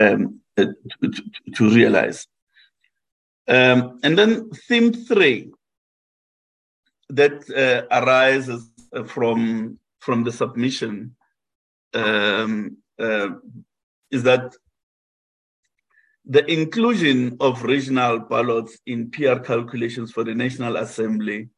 [0.00, 0.74] um, to,
[1.54, 2.26] to, realize.
[3.48, 5.50] Um, and then theme three
[7.08, 8.70] that uh, arises
[9.06, 11.14] from from the submission
[11.94, 13.28] um, uh,
[14.10, 14.54] is that
[16.24, 21.48] the inclusion of regional ballots in PR calculations for the National Assembly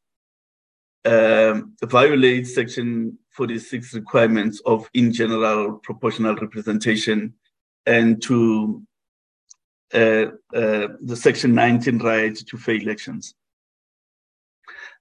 [1.05, 7.33] um, violates Section 46 requirements of in general proportional representation
[7.85, 8.81] and to
[9.93, 13.35] uh, uh, the Section 19 right to fair elections.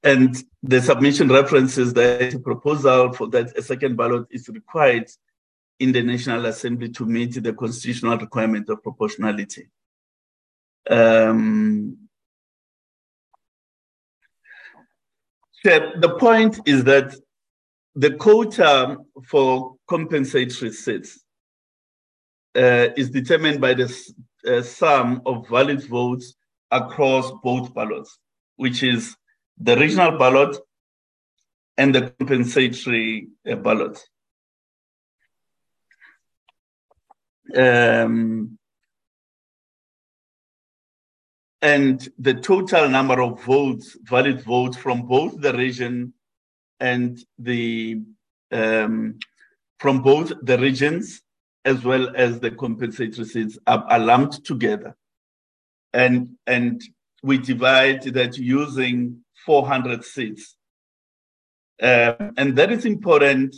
[0.02, 5.08] And the submission references that a proposal for that a second ballot is required
[5.78, 9.68] in the National Assembly to meet the constitutional requirement of proportionality.
[10.88, 11.96] Um,
[15.64, 17.16] the point is that
[17.94, 21.23] the quota for compensatory seats
[22.56, 23.92] uh, is determined by the
[24.46, 26.34] uh, sum of valid votes
[26.70, 28.18] across both ballots,
[28.56, 29.16] which is
[29.58, 30.56] the regional ballot
[31.76, 33.98] and the compensatory uh, ballot.
[37.54, 38.58] Um,
[41.60, 46.12] and the total number of votes, valid votes from both the region
[46.80, 48.02] and the
[48.52, 49.18] um,
[49.78, 51.23] from both the regions
[51.64, 54.96] as well as the compensatory seats are, are lumped together.
[55.92, 56.82] And, and
[57.22, 60.56] we divide that using 400 seats.
[61.80, 63.56] Uh, and that is important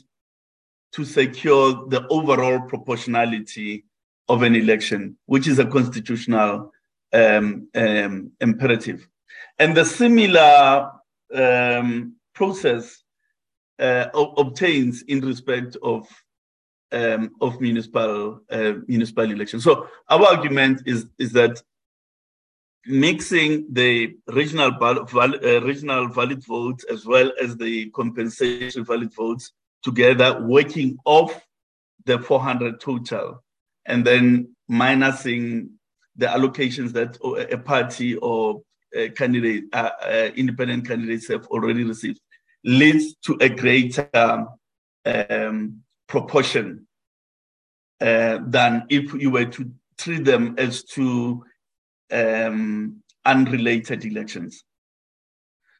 [0.93, 3.85] to secure the overall proportionality
[4.29, 6.73] of an election, which is a constitutional
[7.13, 9.07] um, um, imperative.
[9.59, 10.91] And the similar
[11.35, 13.03] um, process
[13.79, 16.09] uh, obtains in respect of
[16.93, 19.65] um, of municipal uh, municipal elections.
[19.65, 21.63] So our argument is is that
[22.87, 29.53] mixing the regional val uh, regional valid votes as well as the compensation valid votes
[29.83, 31.41] together, working off
[32.05, 33.43] the 400 total,
[33.87, 35.69] and then minusing
[36.17, 37.19] the allocations that
[37.53, 38.63] a party or
[38.95, 42.21] a candidate, uh, uh, independent candidates have already received,
[42.65, 44.09] leads to a greater
[45.05, 46.87] um, proportion
[48.01, 51.45] uh, than if you were to treat them as two
[52.13, 54.65] um, unrelated elections.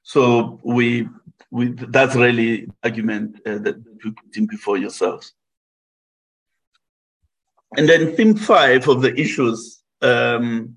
[0.03, 1.09] So we,
[1.51, 5.33] we that's really argument uh, that you put in before yourselves.
[7.77, 10.77] And then theme five of the issues um,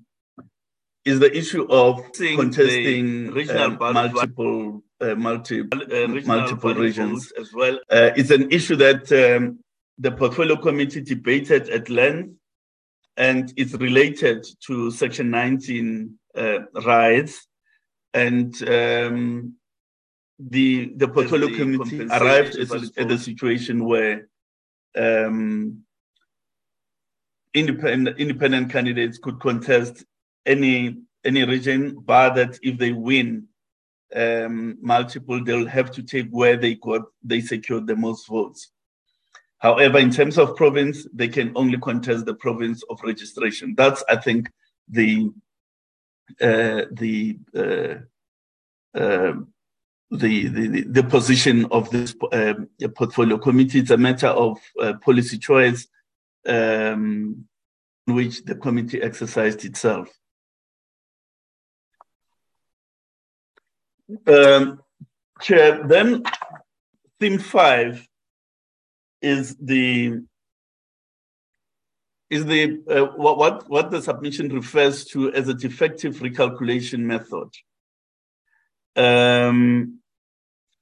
[1.04, 7.78] is the issue of contesting regional uh, multiple uh, multi, uh, multiple regions as well.
[7.90, 9.58] Uh, it's an issue that um,
[9.98, 12.34] the portfolio committee debated at length,
[13.16, 17.46] and it's related to Section 19 uh, rights.
[18.12, 19.54] And um,
[20.38, 24.28] the the portfolio the committee arrived at, at, a situation where
[24.96, 25.84] um,
[27.54, 30.04] independent independent candidates could contest
[30.46, 33.48] any any region, but that if they win
[34.14, 38.70] um, multiple, they'll have to take where they got they secured the most votes.
[39.58, 43.74] However, in terms of province, they can only contest the province of registration.
[43.76, 44.50] That's, I think,
[44.88, 45.30] the
[46.40, 49.34] uh, the, uh, uh,
[50.10, 53.80] the, the the position of this um, portfolio committee.
[53.80, 55.86] It's a matter of uh, policy choice,
[56.46, 57.44] um,
[58.06, 60.08] which the committee exercised itself.
[64.26, 64.80] Um,
[65.40, 66.22] Chair, then
[67.18, 68.06] theme five
[69.22, 70.20] is the
[72.30, 77.48] is the uh, what what the submission refers to as a defective recalculation method.
[78.96, 80.00] Um,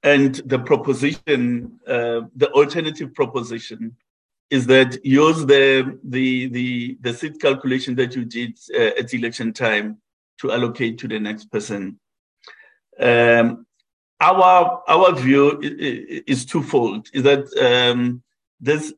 [0.03, 3.97] and the proposition, uh, the alternative proposition,
[4.50, 9.53] is that use the the the the seat calculation that you did uh, at election
[9.53, 9.99] time
[10.41, 11.99] to allocate to the next person.
[12.99, 13.67] Um,
[14.21, 18.23] our our view is, twofold: is that um,
[18.61, 18.93] this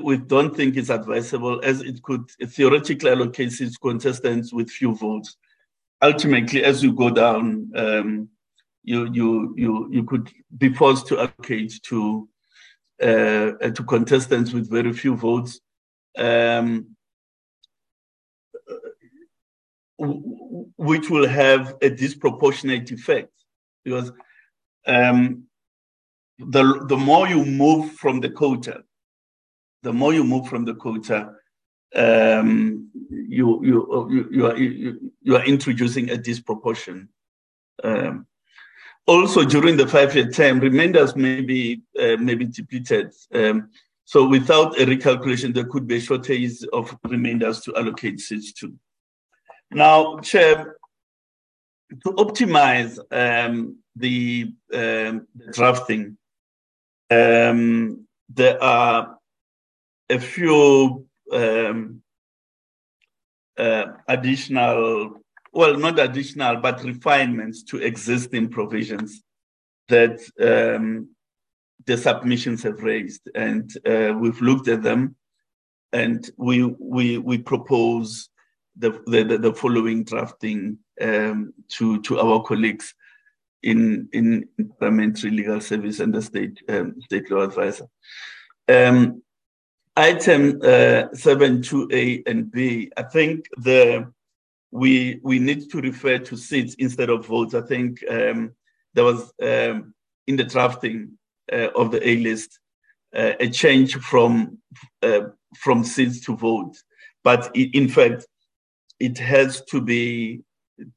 [0.00, 5.36] we don't think it's advisable as it could theoretically allocate its contestants with few votes.
[6.00, 8.28] Ultimately, as you go down, um,
[8.82, 12.28] you you you you could be forced to allocate to
[13.02, 15.60] uh, to contestants with very few votes.
[16.16, 16.91] Um,
[20.02, 23.32] which will have a disproportionate effect
[23.84, 24.10] because
[24.86, 25.44] um,
[26.38, 28.82] the, the more you move from the quota,
[29.82, 31.34] the more you move from the quota,
[31.94, 37.08] um, you, you, you, are, you, are introducing a disproportion.
[37.84, 38.26] Um,
[39.06, 43.12] also, during the five-year term, remainders may be, uh, may be depleted.
[43.34, 43.70] Um,
[44.04, 48.72] so without a recalculation, there could be a shortage of remainders to allocate seats to.
[49.74, 50.76] Now, Chair,
[52.04, 56.18] to optimize um, the, um, the, drafting,
[57.10, 59.16] um, there are
[60.10, 62.02] a few um,
[63.58, 65.22] uh, additional,
[65.52, 69.22] well, not additional, but refinements to existing provisions
[69.88, 71.08] that um,
[71.86, 73.22] the submissions have raised.
[73.34, 75.16] And uh, we've looked at them
[75.94, 78.28] and we, we, we propose
[78.76, 82.94] the, the, the following drafting um, to, to our colleagues
[83.62, 84.48] in, in
[84.78, 87.86] parliamentary legal service and the state, um, state law advisor.
[88.68, 89.22] Um,
[89.96, 94.10] item uh, 72A and B, I think the
[94.72, 97.54] we we need to refer to seats instead of votes.
[97.54, 98.52] I think um,
[98.94, 99.94] there was um,
[100.26, 101.18] in the drafting
[101.52, 102.58] uh, of the A list
[103.14, 104.58] uh, a change from
[105.02, 105.28] uh,
[105.58, 106.82] from seats to votes,
[107.22, 108.26] but in fact
[109.02, 110.40] it has to be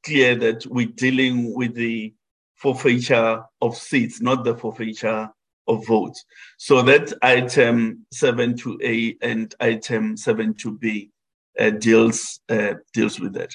[0.04, 2.14] clear that we're dealing with the
[2.54, 5.28] forfeiture of seats, not the forfeiture
[5.66, 6.24] of votes.
[6.56, 11.10] So that item 7 to A and item 7 to B
[11.58, 13.50] uh, deals, uh, deals with that.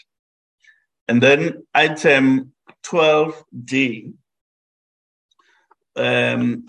[1.07, 2.51] And then item
[2.83, 4.12] 12D,
[5.95, 6.65] um,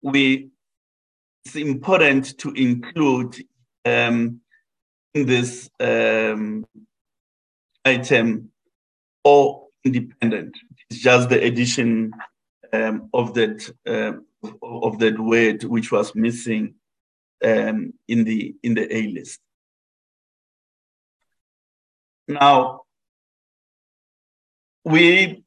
[0.00, 0.48] we,
[1.44, 3.36] it's important to include
[3.84, 4.40] um,
[5.12, 6.64] in this um,
[7.84, 8.50] item
[9.24, 10.56] or independent.
[10.90, 12.12] It's just the addition
[12.72, 14.12] um, of that uh,
[14.62, 16.74] of that word which was missing
[17.44, 19.40] um, in the in the A list.
[22.28, 22.82] Now,
[24.84, 25.44] we,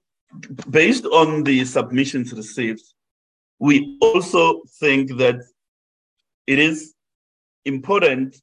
[0.69, 2.83] based on the submissions received,
[3.59, 5.37] we also think that
[6.45, 6.93] it is
[7.63, 8.41] important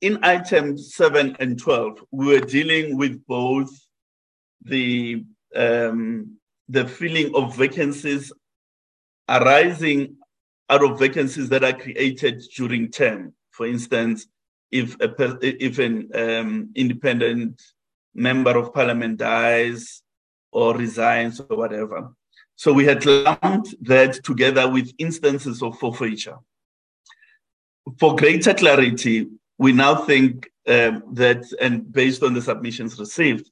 [0.00, 3.70] in items 7 and 12, we were dealing with both
[4.62, 5.24] the
[5.54, 6.36] um,
[6.68, 8.30] the filling of vacancies
[9.28, 10.16] arising
[10.68, 13.32] out of vacancies that are created during term.
[13.50, 14.26] For instance,
[14.70, 17.62] if a, if an um, independent
[18.14, 20.02] member of parliament dies
[20.52, 22.12] or resigns or whatever.
[22.56, 26.38] So we had lumped that together with instances of forfeiture.
[27.98, 33.50] For greater clarity, we now think um, that, and based on the submissions received,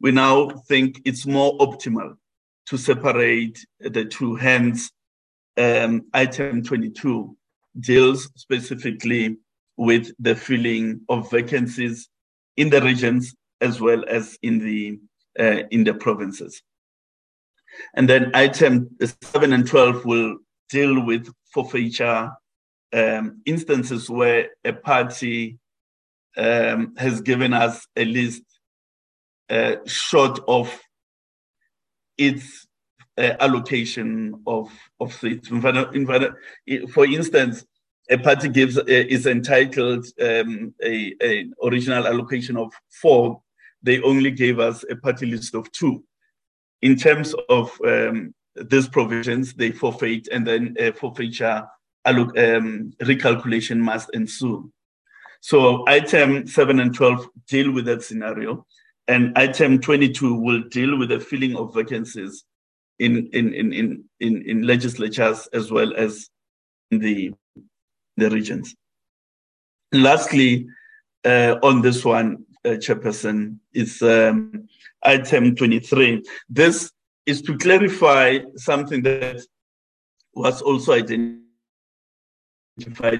[0.00, 2.16] we now think it's more optimal
[2.66, 4.36] to separate the two.
[4.36, 4.90] Hence,
[5.56, 7.36] um, item 22
[7.80, 9.38] deals specifically
[9.76, 12.08] with the filling of vacancies
[12.56, 14.98] in the regions as well as in the
[15.38, 16.62] uh, in the provinces.
[17.94, 20.38] And then item 7 and 12 will
[20.68, 22.30] deal with forfeiture
[22.92, 25.58] um, instances where a party
[26.36, 28.42] um, has given us a list
[29.50, 30.80] uh, short of
[32.16, 32.66] its
[33.16, 34.70] uh, allocation of,
[35.00, 35.48] of seats.
[35.48, 37.64] For instance,
[38.10, 43.42] a party gives uh, is entitled um, a, a, original allocation of four.
[43.82, 46.04] They only gave us a party list of two.
[46.80, 51.66] In terms of um, these provisions, they forfeit, and then a forfeiture
[52.04, 54.70] um, recalculation must ensue.
[55.40, 58.66] So item 7 and 12 deal with that scenario.
[59.06, 62.44] And item 22 will deal with the filling of vacancies
[62.98, 66.28] in, in, in, in, in, in legislatures as well as
[66.90, 67.32] the,
[68.16, 68.74] the regions.
[69.92, 70.66] Lastly,
[71.24, 74.68] uh, on this one, uh, Chairperson, is um,
[75.04, 76.22] item 23.
[76.48, 76.90] This
[77.24, 79.40] is to clarify something that
[80.34, 81.47] was also identified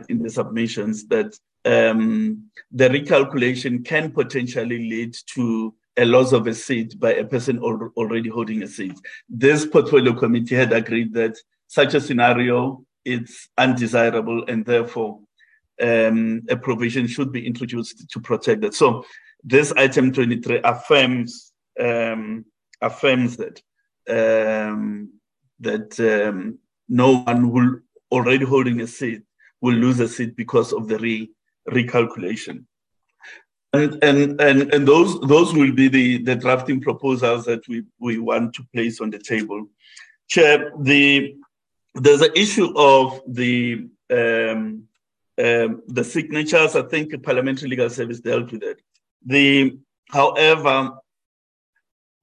[0.08, 6.54] in the submissions that um, the recalculation can potentially lead to a loss of a
[6.54, 8.94] seat by a person al- already holding a seat.
[9.28, 11.36] This portfolio committee had agreed that
[11.66, 15.20] such a scenario is undesirable and therefore
[15.80, 18.74] um, a provision should be introduced to protect that.
[18.74, 19.04] So
[19.42, 22.44] this item 23 affirms um,
[22.80, 23.60] affirms that
[24.08, 25.12] um,
[25.60, 29.22] that um, no one will already holding a seat
[29.60, 31.30] will lose a seat because of the re-
[31.68, 32.64] recalculation.
[33.72, 38.18] And, and, and, and those, those will be the, the drafting proposals that we, we
[38.18, 39.66] want to place on the table.
[40.28, 41.36] Chair, the,
[41.94, 44.84] there's an issue of the, um,
[45.38, 48.80] um, the signatures, I think the Parliamentary Legal Service dealt with it.
[49.26, 50.92] The, however,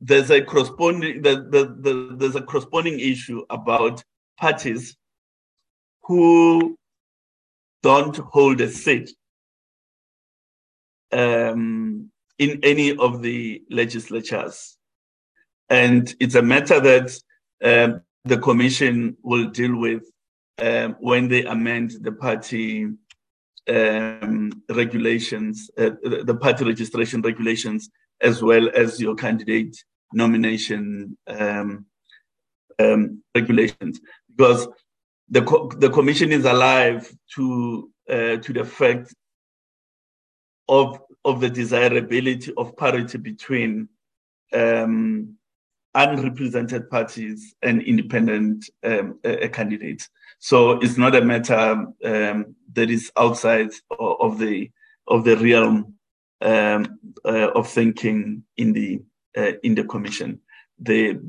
[0.01, 4.03] there's a corresponding the, the, the, there's a corresponding issue about
[4.37, 4.95] parties
[6.03, 6.77] who
[7.85, 9.11] don't hold a seat
[11.11, 14.75] um, in any of the legislatures.
[15.69, 17.07] And it's a matter that
[17.63, 20.03] um, the Commission will deal with
[20.57, 22.87] um, when they amend the party
[23.69, 25.91] um, regulations, uh,
[26.31, 27.89] the party registration regulations,
[28.19, 29.75] as well as your candidate
[30.11, 31.85] nomination um,
[32.79, 33.99] um, regulations.
[34.35, 34.67] Because
[35.29, 39.13] the, co- the Commission is alive to, uh, to the fact
[40.67, 43.89] of, of the desirability of parity between
[44.53, 45.35] um,
[45.95, 50.09] unrepresented parties and independent um, uh, candidates.
[50.39, 54.69] So it's not a matter um, that is outside of the
[55.07, 55.93] of the realm
[56.41, 59.01] um, uh, of thinking in the
[59.37, 60.41] uh, in the commission.
[60.79, 61.19] The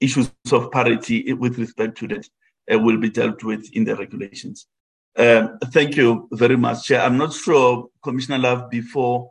[0.00, 2.28] issues of parity with respect to that uh,
[2.74, 4.66] will be dealt with in the regulations.
[5.16, 7.00] Um, thank you very much, Chair.
[7.00, 9.30] I'm not sure, Commissioner Love, before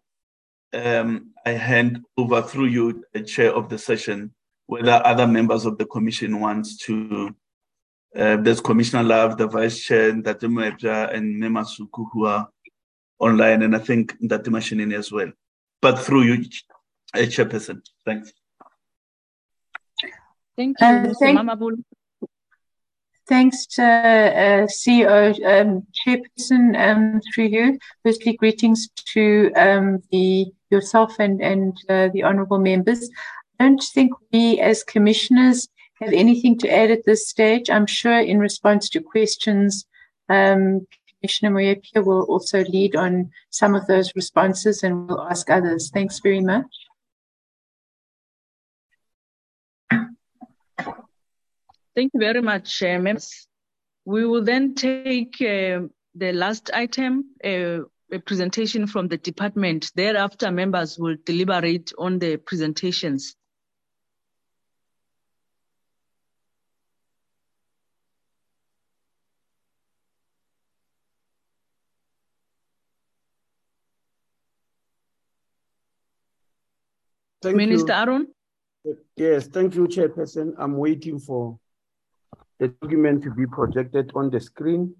[0.73, 4.33] um, I hand over through you, the Chair of the session,
[4.67, 7.35] whether other members of the Commission want to
[8.15, 12.47] uh, there's Commissioner Love, the Vice Chair, Ndate Moepya, and Mema Suku, who are
[13.19, 15.31] online, and I think Ndate Mashinini as well.
[15.81, 16.45] But through you,
[17.13, 17.81] a chairperson.
[18.05, 18.31] Thanks.
[20.55, 21.13] Thank you, uh, Mr.
[21.19, 21.83] Thank, Mamabolo.
[23.27, 27.79] Thanks, uh, uh, CEO, um, Chairperson, um, through you.
[28.03, 33.09] Firstly, greetings to um, the yourself and, and uh, the honourable members.
[33.59, 35.67] I don't think we as commissioners
[36.01, 37.69] have anything to add at this stage?
[37.69, 39.85] I'm sure in response to questions,
[40.29, 40.85] um,
[41.21, 45.89] Commissioner Moepya will also lead on some of those responses and will ask others.
[45.89, 46.84] Thanks very much.
[51.95, 53.47] Thank you very much, uh, members.
[54.03, 59.91] We will then take uh, the last item, uh, a presentation from the department.
[59.95, 63.35] Thereafter, members will deliberate on the presentations.
[77.41, 77.99] Thank Minister you.
[77.99, 78.27] Aaron?
[79.15, 80.55] Yes, thank you, Chairperson.
[80.57, 81.57] I'm waiting for
[82.59, 84.95] the document to be projected on the screen.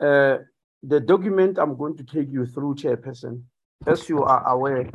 [0.00, 0.38] Uh,
[0.82, 3.42] the document I'm going to take you through, Chairperson,
[3.86, 4.90] as you are aware,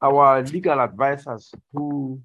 [0.00, 2.20] our legal advisors who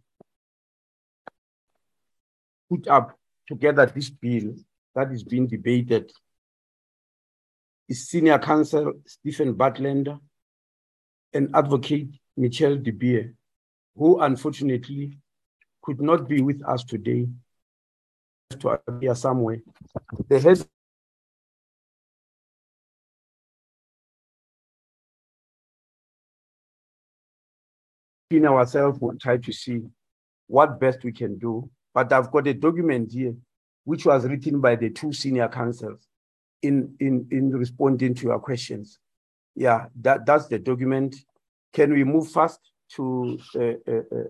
[2.70, 3.17] put up
[3.48, 4.55] together this bill
[4.96, 6.12] that is being debated
[7.89, 10.20] is Senior Counsel Steven Budlender
[11.34, 13.34] and Advocate Michelle De Beer
[13.96, 15.17] who unfortunately
[15.82, 17.27] could not be with us today
[18.56, 19.60] to appear somewhere.
[20.30, 20.66] The head
[28.32, 29.82] in ourselves will try to see
[30.48, 31.70] what best we can do.
[31.94, 33.36] But I've got a document here
[33.84, 36.08] which was written by the two senior counsels
[36.62, 38.98] in, in, in responding to your questions.
[39.56, 41.16] Yeah, that, that's the document.
[41.74, 42.60] Can we move fast?
[42.96, 44.24] to, uh, uh, uh,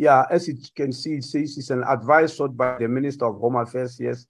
[0.00, 3.38] yeah, as you can see, it says it's an advice sought by the Minister of
[3.38, 4.24] Home Affairs, yes,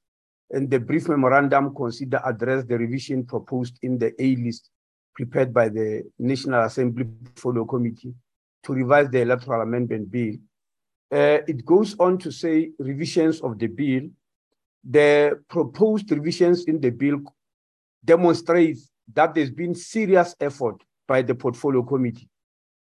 [0.51, 4.69] and the brief memorandum consider address the revision proposed in the A list
[5.15, 8.13] prepared by the National Assembly Portfolio Committee
[8.65, 10.35] to revise the Electoral Amendment Bill.
[11.13, 14.11] Uh, it goes on to say revisions of the bill.
[14.83, 17.21] The proposed revisions in the bill
[18.05, 18.79] demonstrate
[19.15, 22.29] that there's been serious effort by the Portfolio Committee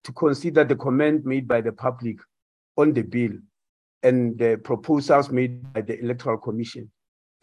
[0.02, 2.16] to consider the comment made by the public
[2.81, 3.33] on the bill
[4.03, 6.91] and the proposals made by the Electoral Commission.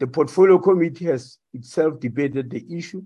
[0.00, 3.02] The Portfolio Committee has itself debated the issue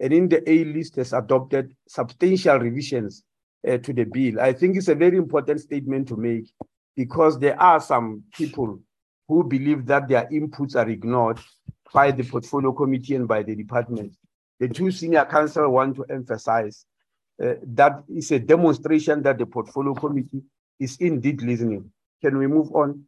[0.00, 3.22] and in the A list has adopted substantial revisions
[3.66, 4.40] uh, to the bill.
[4.40, 6.50] I think it's a very important statement to make
[6.96, 8.80] because there are some people
[9.28, 11.38] who believe that their inputs are ignored
[11.92, 14.12] by the Portfolio Committee and by the department.
[14.60, 16.86] The two senior counsel want to emphasize
[17.42, 17.54] uh,
[18.08, 20.42] it's a demonstration that the portfolio committee
[20.78, 21.90] is indeed listening.
[22.22, 23.04] Can we move on?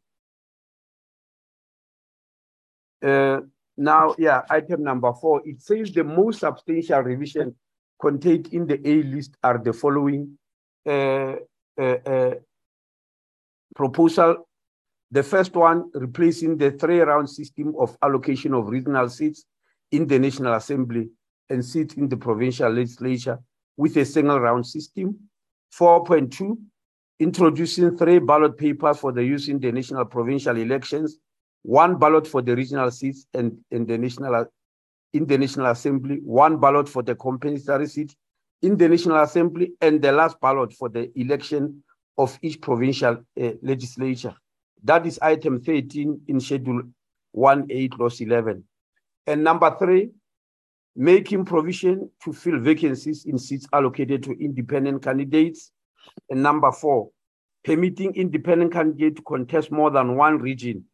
[3.03, 3.41] Uh,
[3.77, 7.55] now, yeah, item number four, it says the most substantial revision
[8.01, 10.39] contained in the A list are the following
[10.87, 11.35] uh,
[11.79, 12.35] uh, uh
[13.75, 14.49] proposal.
[15.11, 19.45] The first one, replacing the three-round system of allocation of regional seats
[19.93, 21.09] in the National Assembly
[21.49, 23.39] and seats in the provincial legislature
[23.77, 25.17] with a single round system.
[25.79, 26.59] 4.2,
[27.19, 31.19] introducing three ballot papers for the use in the national provincial elections,
[31.63, 34.47] one ballot for the regional seats and in the national
[35.13, 38.15] in the National Assembly, one ballot for the compensatory seat
[38.63, 41.83] in the National Assembly, and the last ballot for the election
[42.19, 44.35] of each provincial uh, legislature.
[44.83, 46.83] That is item 13 in Schedule
[47.37, 48.65] 1.8, Clause 11.
[49.27, 50.11] And number three,
[50.97, 55.71] making provision to fill vacancies in seats allocated to independent candidates.
[56.31, 57.11] And number four,
[57.65, 60.85] permitting independent candidates to contest more than one region,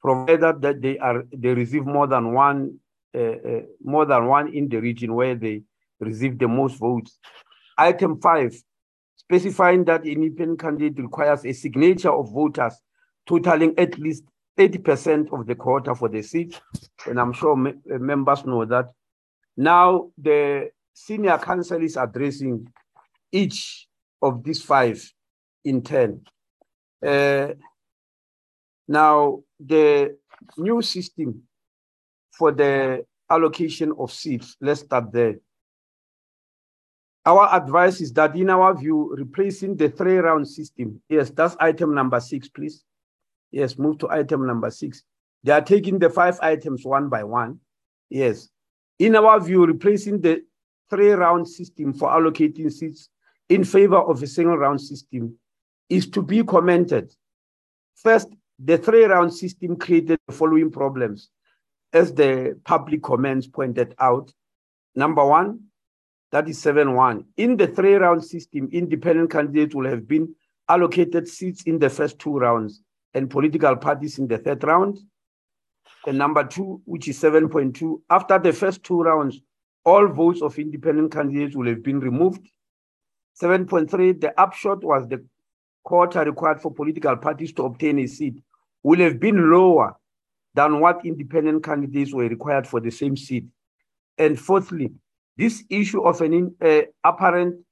[0.00, 2.78] provided that they are they receive more than one
[3.14, 5.62] uh, uh, more than one in the region where they
[6.00, 7.18] receive the most votes.
[7.78, 8.54] Item five,
[9.16, 12.74] specifying that independent candidate requires a signature of voters
[13.26, 14.24] totaling at least
[14.58, 16.60] 80% of the quota for the seat.
[17.06, 18.86] And I'm sure me uh, members know that.
[19.56, 22.66] Now, the senior council is addressing
[23.30, 23.88] each
[24.22, 25.02] of these five
[25.64, 26.22] in turn.
[27.04, 27.48] Uh,
[28.88, 30.16] now, the
[30.56, 31.42] new system
[32.30, 35.34] for the allocation of seats, let's start there.
[37.24, 41.94] Our advice is that, in our view, replacing the three round system, yes, that's item
[41.94, 42.84] number six, please.
[43.52, 45.02] Yes, move to item number six.
[45.44, 47.60] They are taking the five items one by one.
[48.08, 48.48] Yes.
[48.98, 50.42] In our view, replacing the
[50.90, 53.08] three round system for allocating seats
[53.52, 55.36] in favor of a single round system
[55.90, 57.12] is to be commented.
[57.96, 58.28] First,
[58.58, 61.28] the three round system created the following problems,
[61.92, 64.32] as the public comments pointed out.
[64.94, 65.60] Number one,
[66.30, 67.24] that is 7 1.
[67.36, 70.34] In the three round system, independent candidates will have been
[70.68, 72.80] allocated seats in the first two rounds
[73.12, 74.98] and political parties in the third round.
[76.06, 79.40] And number two, which is 7.2, after the first two rounds,
[79.84, 82.48] all votes of independent candidates will have been removed.
[83.40, 85.24] 7.3, the upshot was the
[85.84, 88.34] quota required for political parties to obtain a seat
[88.82, 89.94] will have been lower
[90.54, 93.44] than what independent candidates were required for the same seat.
[94.18, 94.90] And fourthly,
[95.36, 97.64] this issue of an uh, apparent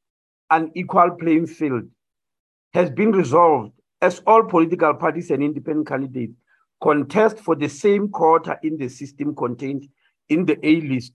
[0.49, 1.85] unequal playing field
[2.73, 6.33] has been resolved as all political parties and independent candidates
[6.83, 9.87] contest for the same quota in the system contained
[10.29, 11.13] in the A list.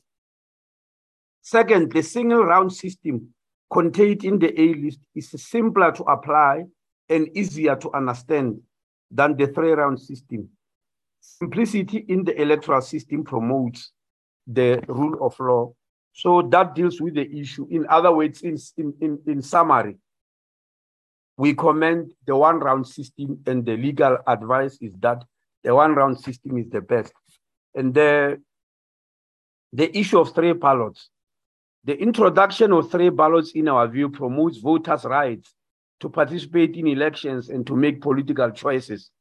[1.41, 3.34] Second, the single round system
[3.71, 6.63] contained in the A list is simpler to apply
[7.10, 8.60] and easier to understand
[9.12, 10.49] than the three round system.
[11.21, 13.91] Simplicity in the electoral system promotes
[14.47, 15.73] the rule of law.
[16.13, 17.67] So that deals with the issue.
[17.69, 19.97] In other words, in, in, in summary,
[21.38, 25.23] we commend the one round system and the legal advice is that
[25.63, 27.12] the one round system is the best.
[27.73, 28.41] And the,
[29.73, 31.10] the issue of three ballots,
[31.86, 35.54] the introduction of three ballots in our view promotes voters' rights
[36.00, 39.12] to participate in elections and to make political choices.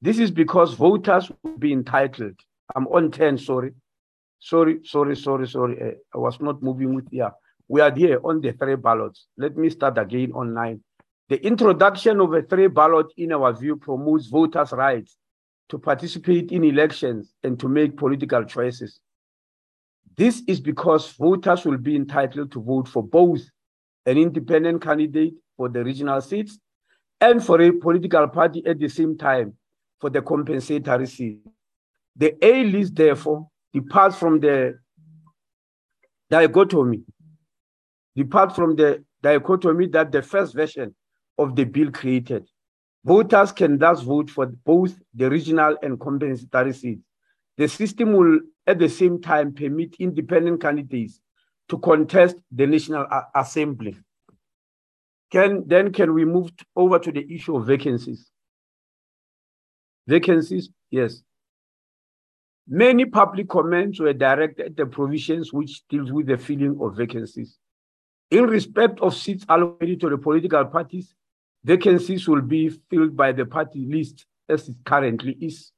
[0.00, 2.34] This is because voters will be entitled.
[2.74, 3.74] I'm on 10, sorry.
[4.40, 5.80] Sorry, sorry, sorry, sorry.
[5.80, 7.30] Uh, I was not moving with, yeah.
[7.68, 9.26] We are here on the three ballots.
[9.36, 10.82] Let me start again on nine.
[11.28, 15.16] The introduction of a three ballot, in our view, promotes voters' rights
[15.68, 18.98] to participate in elections and to make political choices.
[20.16, 23.40] This is because voters will be entitled to vote for both
[24.04, 26.58] an independent candidate for the regional seats
[27.20, 29.54] and for a political party at the same time
[30.00, 31.38] for the compensatory seat.
[32.16, 34.78] The A list, therefore, departs from the
[36.28, 37.02] dichotomy,
[38.14, 40.94] depart from the dichotomy that the first version
[41.38, 42.48] of the bill created.
[43.04, 47.02] Voters can thus vote for both the regional and compensatory seats.
[47.56, 51.20] The system will at the same time permit independent candidates
[51.68, 53.96] to contest the National Assembly.
[55.30, 58.30] Can, then can we move over to the issue of vacancies?
[60.06, 61.22] Vacancies, yes.
[62.68, 67.58] Many public comments were directed at the provisions which deals with the filling of vacancies.
[68.30, 71.14] In respect of seats allocated to the political parties,
[71.64, 75.72] vacancies will be filled by the party list as it currently is.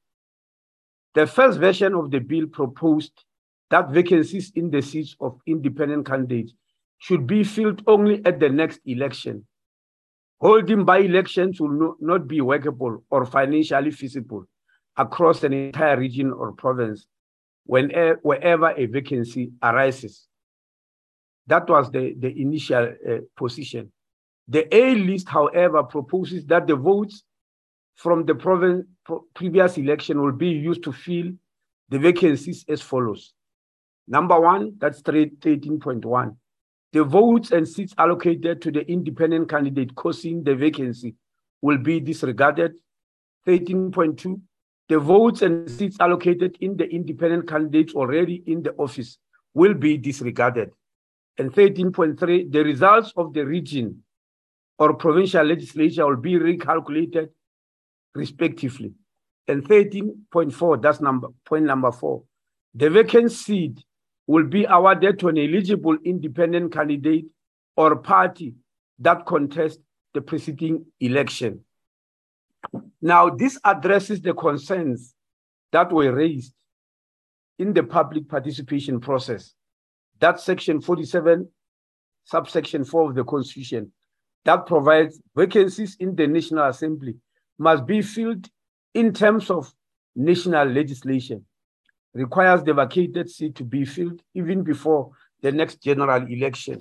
[1.14, 3.24] The first version of the bill proposed
[3.70, 6.53] that vacancies in the seats of independent candidates
[6.98, 9.46] should be filled only at the next election.
[10.40, 14.44] Holding by elections will no, not be workable or financially feasible
[14.96, 17.07] across an entire region or province
[17.64, 20.27] whenever, wherever a vacancy arises.
[21.46, 23.92] That was the, the initial uh, position.
[24.48, 27.22] The A list, however, proposes that the votes
[27.94, 28.87] from the province,
[29.35, 31.33] previous election will be used to fill
[31.88, 33.35] the vacancies as follows.
[34.09, 36.37] Number one, that's 13.1.
[36.92, 41.14] The votes and seats allocated to the independent candidate causing the vacancy
[41.62, 42.74] will be disregarded.
[43.46, 44.40] 13.2,
[44.88, 49.18] the votes and seats allocated in the independent candidates already in the office
[49.54, 50.70] will be disregarded.
[51.38, 54.02] And 13.3, the results of the region
[54.78, 57.28] or provincial legislature will be recalculated
[58.14, 58.92] respectively.
[59.48, 62.22] And 13.4, that's number point number four.
[62.74, 63.85] The vacant seat
[64.27, 67.27] will be awarded to an eligible independent candidate
[67.77, 68.55] or party
[69.00, 69.79] that contests
[70.14, 71.61] the preceding election.
[73.03, 75.14] Now, this addresses the concerns
[75.72, 76.55] that were raised
[77.59, 79.55] in the public participation process.
[80.20, 81.48] That section 47,
[82.24, 83.92] subsection 4 of the Constitution,
[84.44, 87.16] that provides vacancies in the National Assembly
[87.59, 88.49] must be filled
[88.95, 89.73] in terms of
[90.14, 91.45] national legislation,
[92.12, 95.11] requires the vacated seat to be filled even before
[95.43, 96.81] the next general election.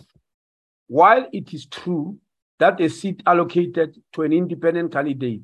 [0.88, 2.18] While it is true
[2.60, 5.42] that a seat allocated to an independent candidate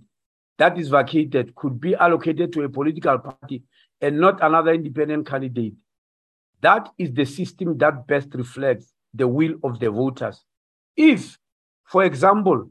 [0.57, 3.63] that is vacated could be allocated to a political party
[4.01, 5.73] and not another independent candidate,
[6.61, 10.43] that is the system that best reflects the will of the voters.
[10.95, 11.37] If,
[11.85, 12.69] for example,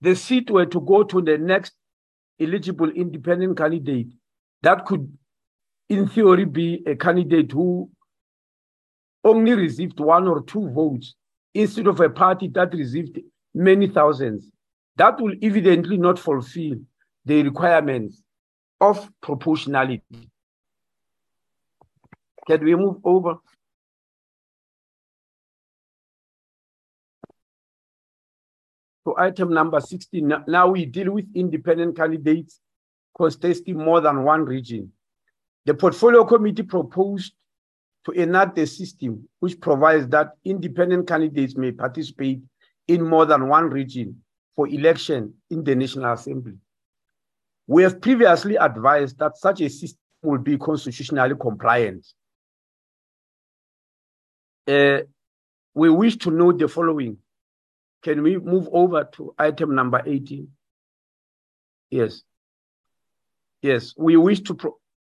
[0.00, 1.74] the seat were to go to the next
[2.40, 4.08] eligible independent candidate,
[4.62, 5.10] that could,
[5.88, 7.90] in theory, be a candidate who
[9.24, 11.14] only received one or two votes
[11.54, 13.18] instead of a party that received
[13.54, 14.50] many thousands.
[14.96, 16.76] That will evidently not fulfill
[17.24, 18.22] the requirements
[18.80, 20.30] of proportionality.
[22.46, 23.36] Can we move over?
[29.08, 32.60] To item number 16, now we deal with independent candidates
[33.16, 34.92] contesting more than one region.
[35.64, 37.32] The portfolio committee proposed
[38.04, 42.42] to enact a system which provides that independent candidates may participate
[42.86, 44.20] in more than one region
[44.54, 46.58] for election in the National Assembly.
[47.66, 52.06] We have previously advised that such a system will be constitutionally compliant
[54.68, 54.98] uh,
[55.72, 57.16] we wish to know the following.
[58.02, 60.48] Can we move over to item number 18?
[61.90, 62.22] Yes.
[63.62, 64.56] Yes, we wish to,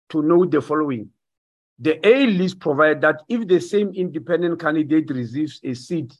[0.09, 1.09] to know the following.
[1.77, 6.13] The A list provides that if the same independent candidate receives a seat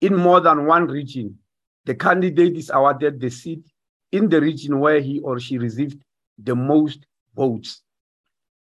[0.00, 1.38] in more than one region,
[1.84, 3.64] the candidate is awarded the seat
[4.12, 6.02] in the region where he or she received
[6.38, 7.82] the most votes.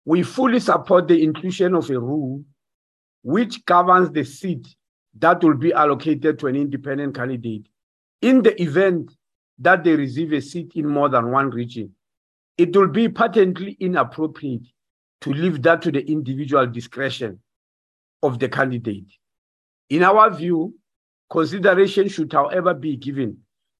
[0.05, 2.43] We fully support the inclusion of a rule
[3.23, 4.67] which governs the seat
[5.18, 7.66] that will be allocated to an independent candidate
[8.20, 9.14] in the event
[9.59, 11.94] that they receive a seat in more than one region.
[12.59, 14.66] It will be patently inappropriate
[15.20, 17.40] to leave that to the individual discretion
[18.22, 19.07] of the candidate.
[19.90, 20.74] In our view,
[21.31, 23.38] consideration should, however, be given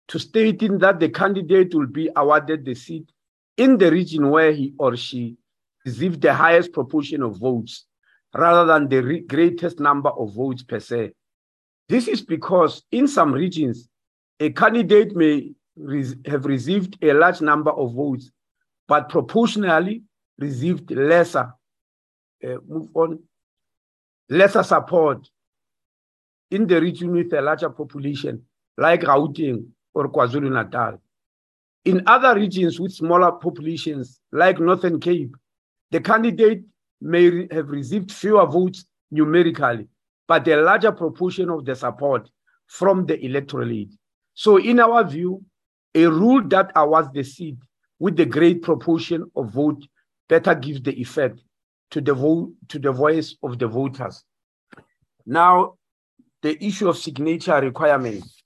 [0.09, 3.11] to stating that the candidate will be awarded the seat
[3.57, 5.37] in the region where he or she
[5.85, 7.87] received the highest proportion of votes
[8.35, 11.13] rather than the greatest number of votes per se.
[11.89, 13.89] This is because in some regions,
[14.41, 15.53] a candidate may
[16.27, 18.31] have received a large number of votes,
[18.89, 20.03] but proportionally
[20.39, 21.53] received lesser,
[22.45, 23.19] uh, move on,
[24.29, 25.29] lesser support
[26.51, 28.43] in the region with a larger population,
[28.79, 31.01] like Gauteng or KwaZulu-Natal.
[31.85, 35.37] In other regions with smaller populations, like Northern Cape,
[35.91, 36.63] the candidate
[37.01, 39.87] may have received fewer votes numerically,
[40.27, 42.31] but a larger proportion of the support
[42.67, 43.91] from the electorate.
[44.35, 45.45] So, in our view,
[45.95, 47.57] a rule that awards the seat
[47.99, 49.83] with the great proportion of vote
[50.29, 51.41] better gives the effect
[51.91, 54.25] to the vote to the voice of the voters.
[55.27, 55.75] Now,
[56.43, 58.43] the issue of signature requirements.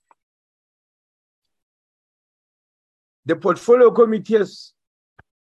[3.25, 4.73] The portfolio committee has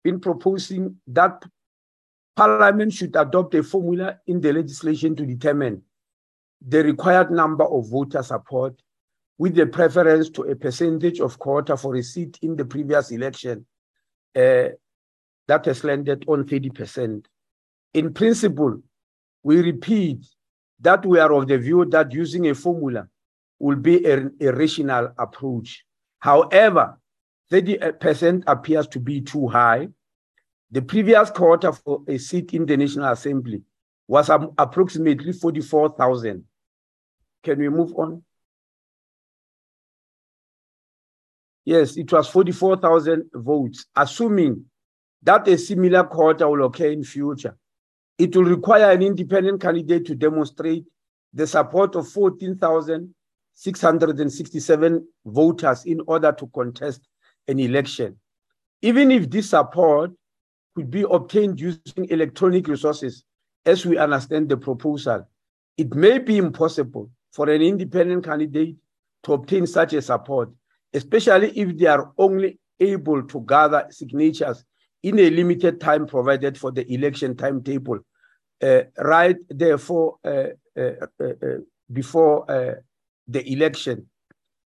[0.03, 1.43] been proposing that
[2.35, 5.81] Parliament should adopt a formula in the legislation to determine
[6.67, 8.81] the required number of voter support
[9.37, 13.65] with the preference to a percentage of quota for a seat in the previous election
[14.35, 14.69] uh,
[15.47, 17.25] that has landed on 30%.
[17.93, 18.81] In principle,
[19.43, 20.25] we repeat
[20.79, 23.07] that we are of the view that using a formula
[23.59, 25.83] will be a, a rational approach.
[26.19, 26.97] However,
[27.51, 29.89] 30% appears to be too high
[30.73, 33.61] the previous quota for a seat in the National Assembly
[34.07, 36.43] was um, approximately 44,000.
[37.43, 38.23] Can we move on?
[41.65, 44.65] Yes, it was 44,000 votes, assuming
[45.21, 47.55] that a similar quota will occur in future.
[48.17, 50.83] It will require an independent candidate to demonstrate
[51.33, 57.07] the support of 14,667 voters in order to contest
[57.47, 58.17] an election.
[58.81, 60.11] Even if this support
[60.75, 63.23] could be obtained using electronic resources,
[63.65, 65.25] as we understand the proposal,
[65.77, 68.75] it may be impossible for an independent candidate
[69.23, 70.49] to obtain such a support,
[70.93, 74.63] especially if they are only able to gather signatures
[75.01, 77.99] in a limited time provided for the election timetable,
[78.61, 81.57] uh, right therefore uh, uh, uh, uh
[81.91, 82.75] before uh,
[83.27, 84.05] the election.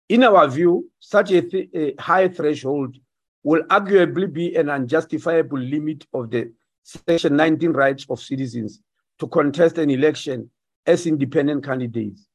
[0.09, 2.97] In our view, such a, th a high threshold
[3.43, 8.81] will arguably be an unjustifiable limit of the Section 19 rights of citizens
[9.19, 10.51] to contest an election
[10.85, 12.29] as independent candidates.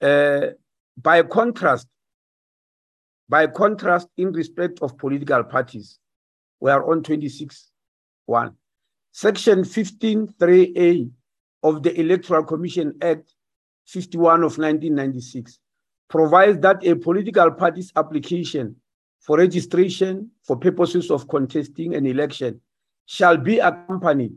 [0.00, 0.48] Uh,
[0.96, 1.86] by contrast,
[3.28, 5.98] by contrast, in respect of political parties,
[6.60, 7.70] we are on 26
[8.26, 8.54] 1.
[9.12, 11.10] Section 15.3a
[11.62, 13.34] of the Electoral Commission Act
[13.86, 15.58] 51 of 1996
[16.08, 18.76] provides that a political party's application
[19.20, 22.60] for registration for purposes of contesting an election
[23.06, 24.34] shall be accompanied,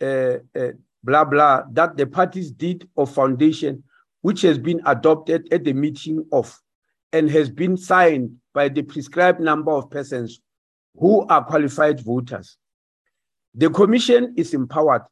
[0.00, 3.82] uh, uh, blah, blah, that the party's deed of foundation,
[4.22, 6.58] which has been adopted at the meeting of
[7.12, 10.40] and has been signed by the prescribed number of persons
[10.96, 12.56] who are qualified voters.
[13.54, 15.02] The Commission is empowered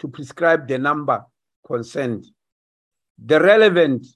[0.00, 1.24] to prescribe the number
[1.66, 2.26] concerned.
[3.24, 4.06] The relevant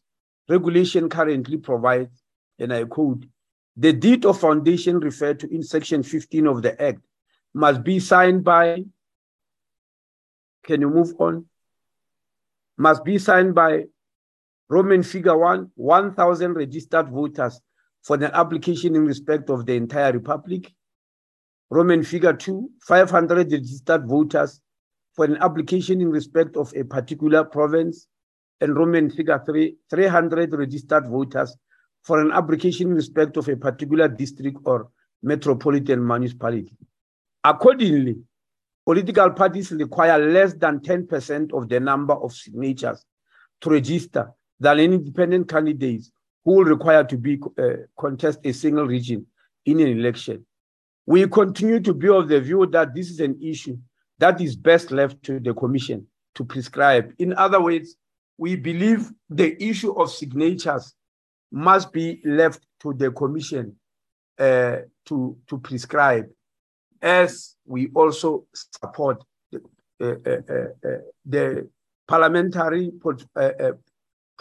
[0.49, 2.23] regulation currently provides,
[2.59, 3.25] and I quote,
[3.77, 7.01] the deed of foundation referred to in section 15 of the Act
[7.55, 8.85] must be signed by,
[10.65, 11.47] can you move on?
[12.77, 13.85] Must be signed by
[14.69, 17.61] Roman figure one, 1,000 registered voters
[18.03, 20.73] for the application in respect of the entire republic.
[21.71, 24.61] Roman figure two, 500 registered voters
[25.15, 28.07] for an application in respect of a particular province.
[28.61, 31.57] And Roman figure three, 300 registered voters
[32.03, 34.89] for an application in respect of a particular district or
[35.23, 36.77] metropolitan municipality.
[37.45, 38.19] Accordingly,
[38.85, 43.05] political parties require less than 10% of the number of signatures
[43.61, 44.31] to register
[44.63, 46.13] than independent candidates
[46.45, 49.27] who will require to be uh, contest a single region
[49.67, 50.47] in an election.
[51.05, 53.77] We continue to be of the view that this is an issue
[54.19, 57.13] that is best left to the commission to prescribe.
[57.19, 57.97] In other words,
[58.39, 60.95] we believe the issue of signatures
[61.51, 63.75] must be left to the commission
[64.39, 66.27] uh, to, to prescribe,
[67.01, 69.61] as we also support the,
[70.01, 71.69] uh, uh, uh the
[72.07, 73.73] parliamentary uh, uh,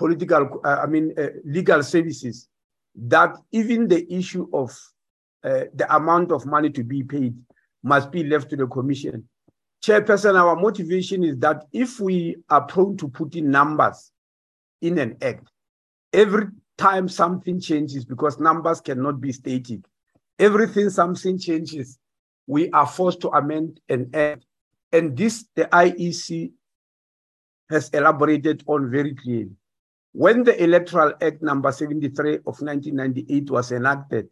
[0.02, 2.48] political, uh, I mean, uh, legal services,
[2.96, 4.76] that even the issue of
[5.44, 7.36] uh, the amount of money to be paid
[7.84, 9.30] must be left to the commission.
[9.86, 14.12] Chairperson, our motivation is that if we are prone to putting numbers
[14.82, 15.48] in an act,
[16.12, 19.82] every time something changes because numbers cannot be static.
[20.40, 22.00] Everything something changes,
[22.48, 24.46] we are forced to amend an act.
[24.92, 26.52] And this the IEC
[27.70, 29.52] has elaborated on very clearly.
[30.14, 34.28] When the Electoral Act number 73 of 1998 was enacted,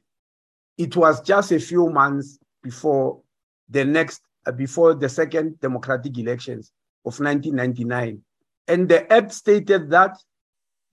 [0.77, 3.21] it was just a few months before
[3.69, 6.71] the next, uh, before the second democratic elections
[7.05, 8.21] of 1999.
[8.67, 10.17] And the act stated that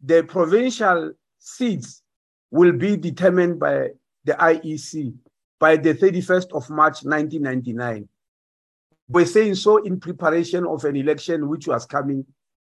[0.02, 2.02] the provincial seats
[2.50, 3.90] will be determined by
[4.24, 5.14] the IEC
[5.58, 8.08] by the 31st of March 1999.
[9.08, 12.24] We're saying so in preparation of an election which was coming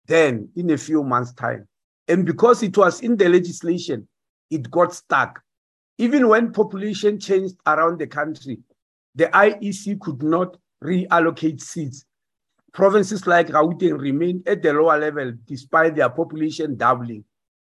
[0.05, 1.67] then in a few months' time.
[2.07, 4.07] And because it was in the legislation,
[4.49, 5.41] it got stuck.
[5.97, 8.59] Even when population changed around the country,
[9.15, 12.05] the IEC could not reallocate seats.
[12.73, 17.23] Provinces like Gauteng remained at the lower level despite their population doubling.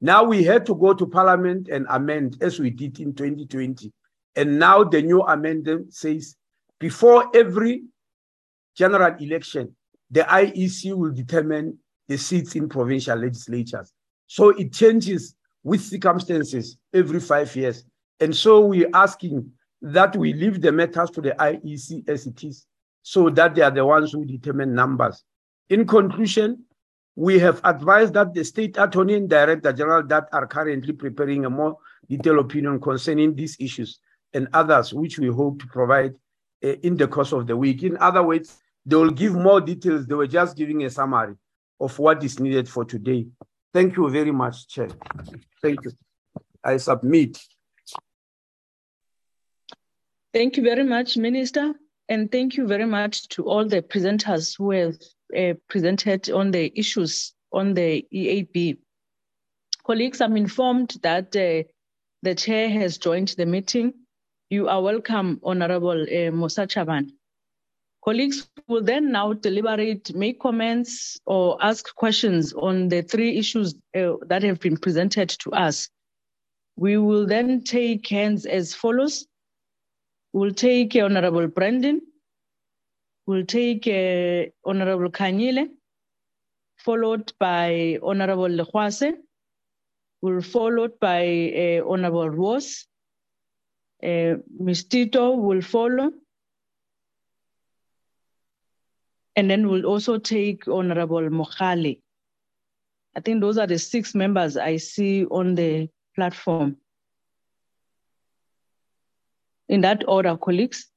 [0.02, 3.92] Now we had to go to parliament and amend as we did in 2020.
[4.36, 6.36] And now the new amendment says
[6.80, 7.84] before every
[8.76, 9.76] general election,
[10.10, 13.92] the IEC will determine the seats in provincial legislatures.
[14.28, 17.86] So it changes with circumstances every five years.
[18.20, 22.66] And so we're asking that we leave the matters to the IEC as it is,
[23.04, 25.24] so that they are the ones who determine numbers.
[25.70, 26.64] In conclusion,
[27.16, 31.50] we have advised that the state attorney and director general that are currently preparing a
[31.50, 31.78] more
[32.10, 34.00] detailed opinion concerning these issues
[34.34, 36.16] and others, which we hope to provide
[36.64, 37.84] uh, in the course of the week.
[37.84, 40.06] In other words, they will give more details.
[40.06, 41.36] They were just giving a summary
[41.80, 43.28] of what is needed for today.
[43.74, 44.90] Thank you very much, Chair.
[45.62, 45.92] Thank you.
[46.64, 47.38] I submit.
[50.34, 51.74] Thank you very much, Minister.
[52.10, 54.96] And thank you very much to all the presenters who have
[55.38, 58.78] uh, presented on the issues on the EAB.
[59.86, 61.68] Colleagues, I'm informed that uh,
[62.24, 63.94] the chair has joined the meeting.
[64.50, 66.32] You are welcome, Honorable uh,
[66.68, 67.12] Chabane.
[68.08, 74.14] Colleagues will then now deliberate, make comments, or ask questions on the three issues uh,
[74.28, 75.90] that have been presented to us.
[76.78, 79.28] We will then take hands as follows.
[80.32, 82.00] We'll take Honorable Brendan.
[83.26, 85.68] We'll take uh, Honorable Kanyile,
[86.78, 89.16] followed by Honorable Lehuase.
[90.22, 92.88] We'll followed by uh, Honorable Roos.
[94.02, 94.36] Uh,
[94.90, 96.12] Tito will follow.
[99.38, 102.02] And then we'll also take Honorable Mohali.
[103.16, 106.78] I think those are the six members I see on the platform.
[109.70, 110.88] In that order, colleagues.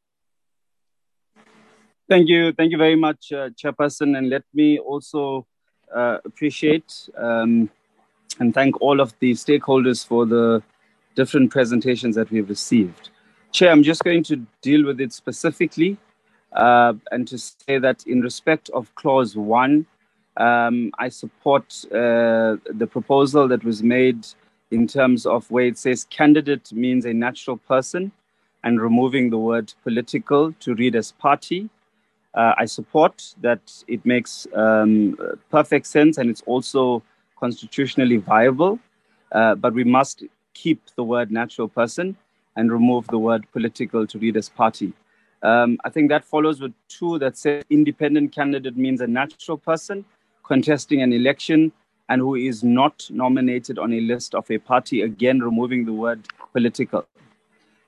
[2.09, 2.53] Thank you.
[2.53, 4.16] Thank you very much, uh, Chairperson.
[4.16, 5.46] And let me also
[5.94, 7.68] uh, appreciate um,
[8.38, 10.62] and thank all of the stakeholders for the
[11.14, 13.11] different presentations that we've received.
[13.53, 15.98] Chair, I'm just going to deal with it specifically
[16.53, 19.87] uh, and to say that in respect of clause one,
[20.37, 24.27] um, I support uh, the proposal that was made
[24.71, 28.13] in terms of where it says candidate means a natural person
[28.63, 31.69] and removing the word political to read as party.
[32.35, 35.19] Uh, I support that it makes um,
[35.51, 37.03] perfect sense and it's also
[37.39, 38.79] constitutionally viable,
[39.33, 40.23] uh, but we must
[40.55, 42.17] keep the word natural person
[42.57, 44.93] and remove the word political to read as party.
[45.42, 50.05] Um, I think that follows with two that say independent candidate means a natural person
[50.44, 51.72] contesting an election
[52.09, 56.26] and who is not nominated on a list of a party, again, removing the word
[56.53, 57.07] political.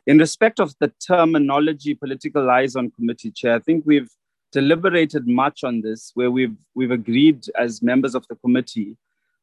[0.07, 4.11] In respect of the terminology political liaison committee chair, I think we've
[4.53, 8.97] deliberated much on this, where we've, we've agreed as members of the committee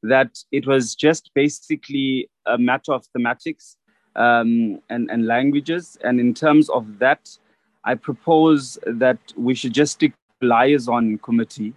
[0.03, 3.75] that it was just basically a matter of thematics
[4.15, 5.97] um, and, and languages.
[6.03, 7.37] And in terms of that,
[7.83, 11.73] I propose that we should just stick liaison committee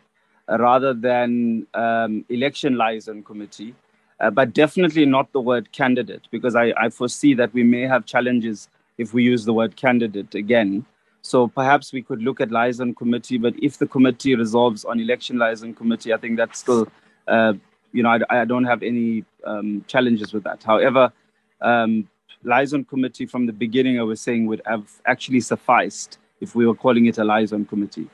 [0.48, 3.74] uh, rather than um, election liaison committee,
[4.20, 8.06] uh, but definitely not the word candidate, because I, I foresee that we may have
[8.06, 10.84] challenges if we use the word candidate again.
[11.22, 15.38] So perhaps we could look at liaison committee, but if the committee resolves on election
[15.38, 16.88] liaison committee, I think that's still,
[17.28, 17.54] uh,
[17.92, 20.64] you know, I, I, don't have any um, challenges with that.
[20.64, 21.12] However,
[21.60, 22.08] um,
[22.42, 26.74] liaison committee from the beginning, I was saying, would have actually sufficed if we were
[26.74, 28.08] calling it a liaison committee.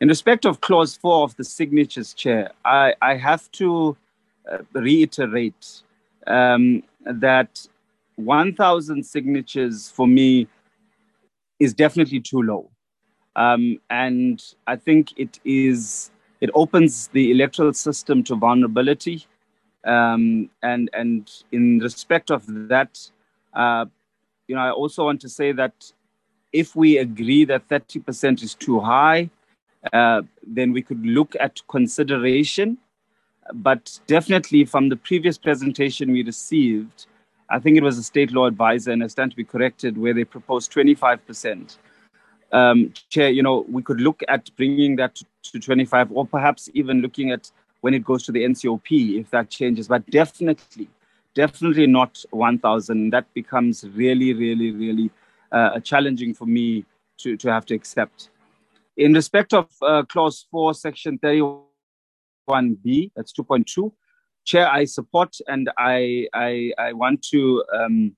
[0.00, 3.96] In respect of clause four of the signatures, Chair, I, I have to
[4.50, 5.82] uh, reiterate
[6.26, 7.66] um, that
[8.16, 10.46] 1,000 signatures for me
[11.58, 12.70] is definitely too low.
[13.34, 19.26] Um, and I think it is it opens the electoral system to vulnerability.
[19.84, 23.10] Um, and and in respect of that,
[23.58, 23.84] uh,
[24.46, 25.92] you know, I also want to say that
[26.52, 29.28] if we agree that 30% is too high,
[29.92, 32.78] uh, then we could look at consideration.
[33.52, 37.06] But definitely from the previous presentation we received,
[37.50, 40.14] I think it was a state law advisor, and I stand to be corrected, where
[40.14, 41.76] they proposed 25%.
[42.52, 46.70] Um, Chair, you know, we could look at bringing that to, to 25, or perhaps
[46.74, 49.88] even looking at when it goes to the NCOP, if that changes.
[49.88, 50.88] But definitely,
[51.38, 53.10] definitely not 1,000.
[53.10, 55.08] That becomes really, really, really
[55.52, 56.84] uh, challenging for me
[57.18, 58.30] to, to have to accept.
[58.96, 63.92] In respect of uh, clause 4, section 31b, that's 2.2,
[64.44, 68.16] Chair, I support and I, I, I want to um,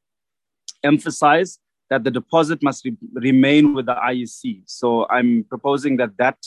[0.82, 1.58] emphasize
[1.90, 4.62] that the deposit must re- remain with the IEC.
[4.64, 6.38] So I'm proposing that that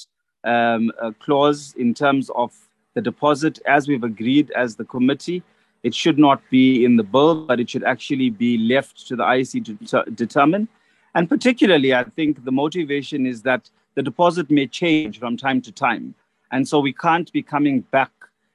[0.44, 2.52] um, uh, clause in terms of
[2.96, 5.44] the deposit, as we've agreed as the committee,
[5.84, 9.24] it should not be in the bill, but it should actually be left to the
[9.24, 10.68] IEC to ter- determine.
[11.14, 15.72] And particularly, I think the motivation is that the deposit may change from time to
[15.72, 16.16] time.
[16.52, 18.12] And so we can't be coming back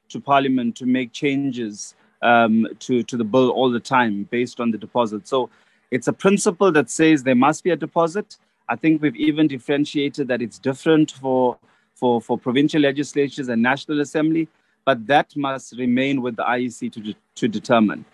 [0.09, 4.71] to Parliament to make changes um, to, to the bill all the time based on
[4.71, 5.29] the deposit.
[5.29, 5.51] So
[5.91, 8.37] it's a principle that says there must be a deposit.
[8.69, 11.59] I think we've even differentiated that it's different for,
[11.95, 14.49] for, for provincial legislatures and National Assembly,
[14.89, 18.07] but that must remain with the IEC to, de- to determine.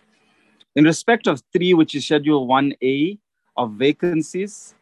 [0.75, 3.17] In respect of three, which is Schedule 1A
[3.57, 4.75] of vacancies,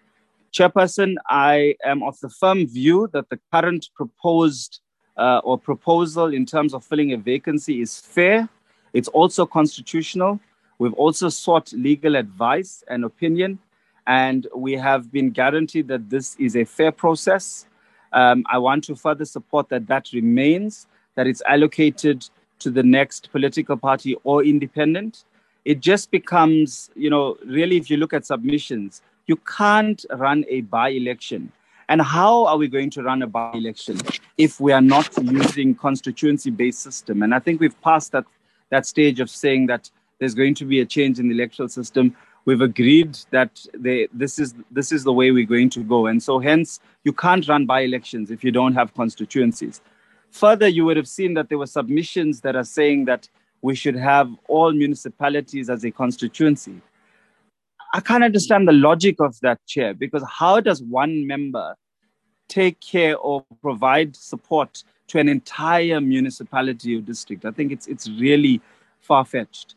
[0.54, 4.80] Chairperson, I am of the firm view that the current proposed
[5.18, 8.48] uh, or proposal in terms of filling a vacancy is fair.
[8.94, 10.40] It's also constitutional.
[10.78, 13.58] We've also sought legal advice and opinion.
[14.06, 17.66] and we have been guaranteed that this is a fair process.
[18.12, 22.28] Um, I want to further support that that remains, that it's allocated
[22.60, 25.24] to the next political party or independent.
[25.64, 30.62] It just becomes, you know, really, if you look at submissions, you can't run a
[30.62, 31.52] by election.
[31.88, 33.98] And how are we going to run a by election
[34.38, 37.22] if we are not using constituency based system?
[37.22, 38.24] And I think we've passed that,
[38.70, 42.16] that stage of saying that there's going to be a change in the electoral system.
[42.44, 46.06] We've agreed that they, this, is, this is the way we're going to go.
[46.06, 49.80] And so, hence, you can't run by elections if you don't have constituencies.
[50.32, 53.28] Further, you would have seen that there were submissions that are saying that
[53.60, 56.80] we should have all municipalities as a constituency.
[57.92, 61.76] I can't understand the logic of that, Chair, because how does one member
[62.48, 67.44] take care or provide support to an entire municipality or district?
[67.44, 68.62] I think it's, it's really
[69.00, 69.74] far fetched.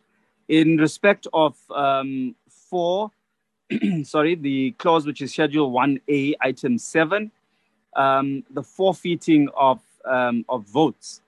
[0.48, 3.12] In respect of um, four,
[4.04, 7.30] sorry, the clause which is Schedule 1A, Item 7,
[7.96, 11.22] um, the forfeiting of, um, of votes.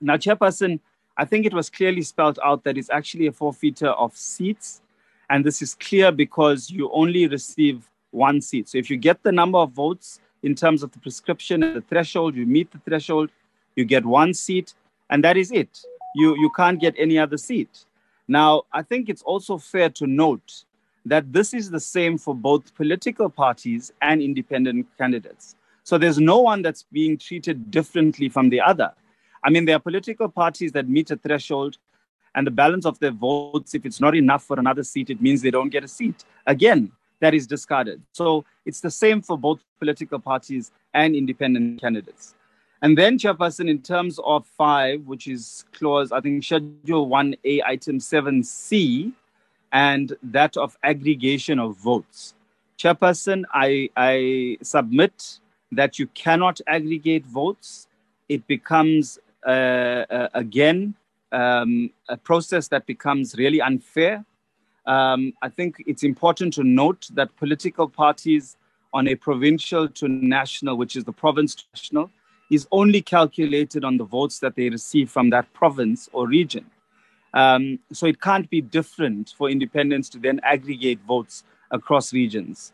[0.00, 0.80] Now, Chairperson,
[1.16, 4.82] I think it was clearly spelled out that it's actually a forfeiture of seats
[5.30, 8.68] and this is clear because you only receive one seat.
[8.68, 11.80] So if you get the number of votes in terms of the prescription and the
[11.80, 13.30] threshold, you meet the threshold,
[13.76, 14.74] you get one seat,
[15.10, 15.80] and that is it.
[16.14, 17.86] You, you can't get any other seat.
[18.28, 20.64] Now, I think it's also fair to note
[21.06, 25.56] that this is the same for both political parties and independent candidates.
[25.84, 28.92] So there's no one that's being treated differently from the other.
[29.44, 31.76] I mean, there are political parties that meet a threshold
[32.34, 35.40] and the balance of their votes, if it's not enough for another seat, it means
[35.40, 36.24] they don't get a seat.
[36.46, 38.02] Again, that is discarded.
[38.12, 42.34] So it's the same for both political parties and independent candidates.
[42.82, 47.98] And then, Chairperson, in terms of five, which is clause, I think, Schedule 1A, Item
[47.98, 49.12] 7C,
[49.72, 52.34] and that of aggregation of votes.
[52.78, 55.38] Chairperson, I, I submit
[55.76, 57.88] that you cannot aggregate votes.
[58.28, 59.50] It becomes, uh,
[60.10, 60.94] uh, again,
[61.32, 64.24] um, a process that becomes really unfair.
[64.86, 68.56] Um, I think it's important to note that political parties
[68.92, 72.10] on a provincial to national, which is the province to national,
[72.50, 76.64] is only calculated on the votes that they receive from that province or region.
[77.32, 82.72] Um, so it can't be different for independents to then aggregate votes across regions.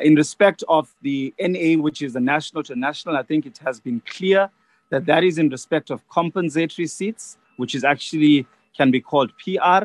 [0.00, 3.78] In respect of the NA, which is the national to national, I think it has
[3.78, 4.50] been clear
[4.90, 9.84] that that is in respect of compensatory seats which is actually can be called PR.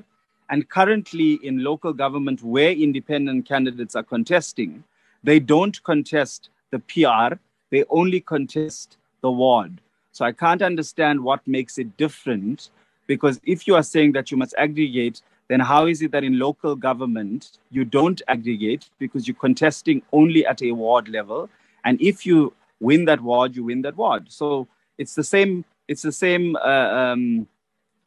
[0.49, 4.83] And currently in local government, where independent candidates are contesting,
[5.23, 7.35] they don't contest the PR,
[7.69, 9.81] they only contest the ward.
[10.11, 12.69] So I can't understand what makes it different
[13.07, 16.39] because if you are saying that you must aggregate, then how is it that in
[16.39, 21.49] local government you don't aggregate because you're contesting only at a ward level?
[21.85, 24.25] And if you win that ward, you win that ward.
[24.29, 24.67] So
[24.97, 25.63] it's the same.
[25.87, 27.47] It's the same uh, um,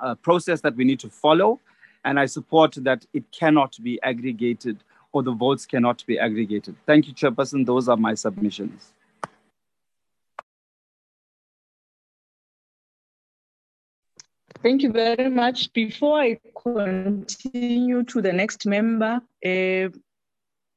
[0.01, 1.61] uh, process that we need to follow.
[2.05, 6.76] And I support that it cannot be aggregated or the votes cannot be aggregated.
[6.86, 7.66] Thank you, Chairperson.
[7.66, 8.93] Those are my submissions.
[14.62, 15.72] Thank you very much.
[15.72, 19.88] Before I continue to the next member, uh,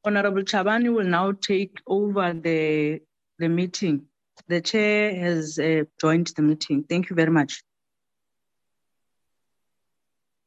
[0.05, 3.01] Honorable Chabane will now take over the,
[3.39, 4.05] the meeting.
[4.47, 6.83] The chair has uh, joined the meeting.
[6.83, 7.61] Thank you very much.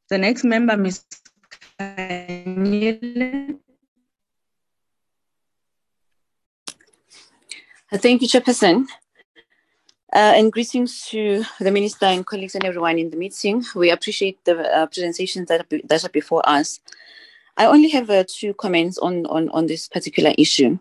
[0.09, 1.05] The next member, Ms.
[1.79, 3.59] Kanyile.
[7.91, 8.87] Uh, thank you, Chairperson.
[10.17, 13.63] Uh, and greetings to the Minister and colleagues and everyone in the meeting.
[13.75, 16.79] We appreciate the uh, presentations that are, that are before us.
[17.55, 20.79] I only have uh, two comments on, on, on this particular issue.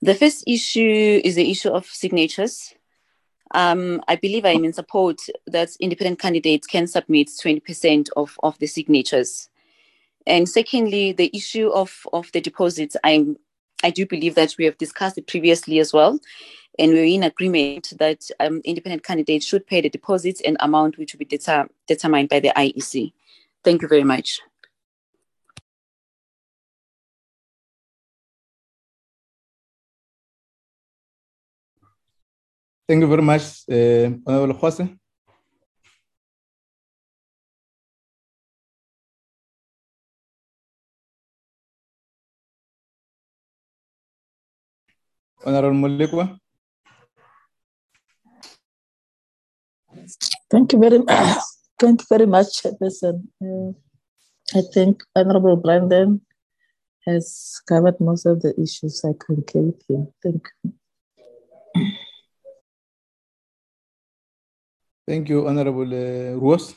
[0.00, 2.74] The first issue is the issue of signatures.
[3.50, 8.66] Um, I believe I'm in support that independent candidates can submit 20% of, of the
[8.68, 9.50] signatures.
[10.26, 13.36] And secondly, the issue of, of the deposits, I'm,
[13.84, 16.18] I do believe that we have discussed it previously as well.
[16.78, 21.14] And we're in agreement that um, independent candidates should pay the deposits and amount which
[21.14, 23.12] will be deter- determined by the IEC.
[23.64, 24.40] Thank you very much.
[32.88, 34.88] Thank you very much, uh, Honorable Jose.
[45.44, 46.38] Honorable Mulikwa.
[50.50, 51.38] Thank you very much.
[51.78, 53.28] Thank you very much, Chairperson.
[53.42, 53.72] Uh,
[54.54, 56.20] I think Honorable Brandon
[57.06, 59.02] has covered most of the issues.
[59.04, 60.08] I concur with him.
[60.22, 60.72] Thank you.
[65.06, 66.74] Thank you, Honorable uh, Roos.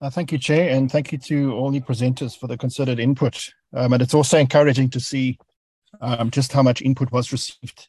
[0.00, 3.48] Uh, thank you, Chair, and thank you to all the presenters for the considered input.
[3.72, 5.38] Um, and it's also encouraging to see
[6.00, 7.88] um, just how much input was received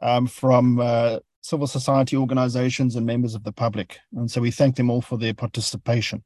[0.00, 3.98] um, from uh, civil society organizations and members of the public.
[4.14, 6.22] And so we thank them all for their participation.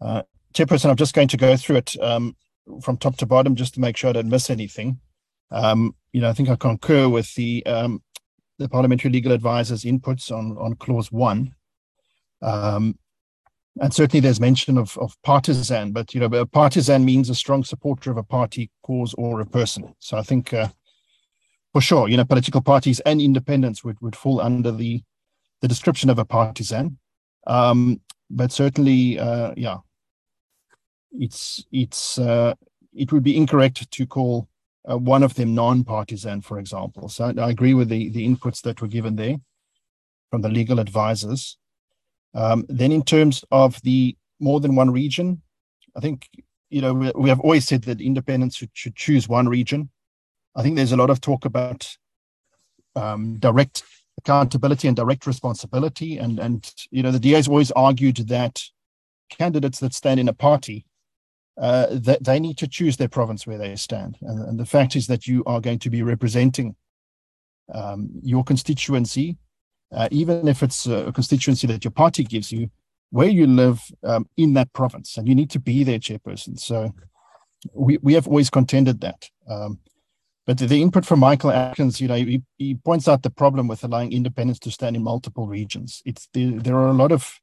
[0.00, 0.22] Uh,
[0.54, 2.36] Chairperson, I'm just going to go through it um,
[2.82, 4.98] from top to bottom just to make sure I don't miss anything.
[5.50, 8.02] Um, you know, I think I concur with the um,
[8.58, 11.54] the parliamentary legal advisor's inputs on on clause one.
[12.42, 12.98] Um,
[13.80, 17.62] and certainly there's mention of, of partisan, but you know, a partisan means a strong
[17.62, 19.94] supporter of a party, cause, or a person.
[20.00, 20.68] So I think uh,
[21.72, 25.02] for sure, you know, political parties and independents would, would fall under the
[25.60, 26.98] the description of a partisan.
[27.46, 28.00] Um,
[28.30, 29.78] but certainly, uh, yeah,
[31.12, 32.54] it's it's uh,
[32.92, 34.48] it would be incorrect to call
[34.90, 37.08] uh, one of them non-partisan, for example.
[37.08, 39.36] So I agree with the the inputs that were given there
[40.30, 41.56] from the legal advisors.
[42.34, 45.42] Um, then, in terms of the more than one region,
[45.96, 46.28] I think
[46.70, 49.90] you know we, we have always said that independents should, should, choose one region.
[50.56, 51.96] I think there's a lot of talk about
[52.96, 53.82] um, direct
[54.18, 58.62] accountability and direct responsibility, and and you know the DA has always argued that
[59.28, 60.84] candidates that stand in a party
[61.60, 64.16] uh, that they need to choose their province where they stand.
[64.22, 66.74] And, and, the fact is that you are going to be representing
[67.74, 69.36] um, your constituency,
[69.92, 72.70] uh, even if it's a constituency that your party gives you,
[73.10, 76.58] where you live um, in that province, and you need to be their chairperson.
[76.58, 76.94] So
[77.74, 79.28] we, we have always contended that.
[79.48, 79.80] Um,
[80.46, 83.68] but the, the, input from Michael Atkins, you know, he, he, points out the problem
[83.68, 86.02] with allowing independents to stand in multiple regions.
[86.04, 87.40] It's the, there are a lot of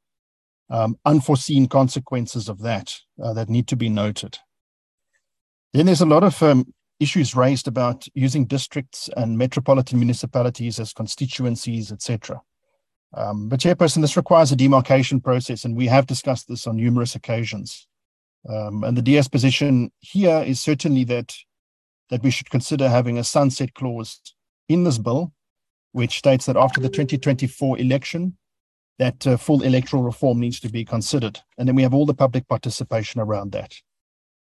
[0.69, 4.39] um, unforeseen consequences of that uh, that need to be noted.
[5.73, 10.93] Then there's a lot of um, issues raised about using districts and metropolitan municipalities as
[10.93, 12.41] constituencies, etc.
[13.13, 17.15] Um, but Chairperson, this requires a demarcation process, and we have discussed this on numerous
[17.15, 17.87] occasions.
[18.49, 21.35] Um, and the DS position here is certainly that
[22.09, 24.21] that we should consider having a sunset clause
[24.69, 25.33] in this bill,
[25.91, 28.37] which states that after the 2024 election,
[28.99, 31.39] that uh, full electoral reform needs to be considered.
[31.57, 33.75] And then we have all the public participation around that.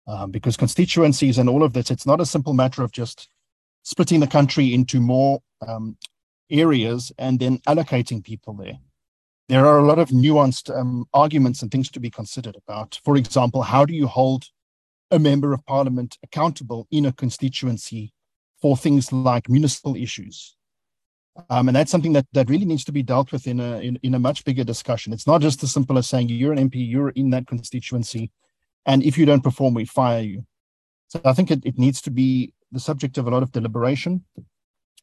[0.06, 3.28] Um, because constituencies and all of this, it's not a simple matter of just
[3.82, 5.96] splitting the country into more um,
[6.50, 8.78] areas and then allocating people there.
[9.48, 13.00] There are a lot of nuanced um, arguments and things to be considered about.
[13.04, 14.46] For example, how do you hold
[15.14, 18.12] a member of parliament accountable in a constituency
[18.60, 20.56] for things like municipal issues,
[21.50, 23.98] um, and that's something that, that really needs to be dealt with in a in,
[24.02, 25.12] in a much bigger discussion.
[25.12, 28.30] It's not just as simple as saying you're an MP, you're in that constituency,
[28.86, 30.46] and if you don't perform, we fire you.
[31.08, 34.24] So I think it, it needs to be the subject of a lot of deliberation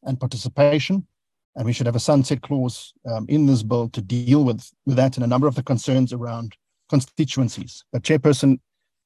[0.02, 1.06] and participation,
[1.54, 4.96] and we should have a sunset clause um, in this bill to deal with with
[4.96, 6.56] that and a number of the concerns around
[6.88, 7.84] constituencies.
[7.92, 8.58] But chairperson,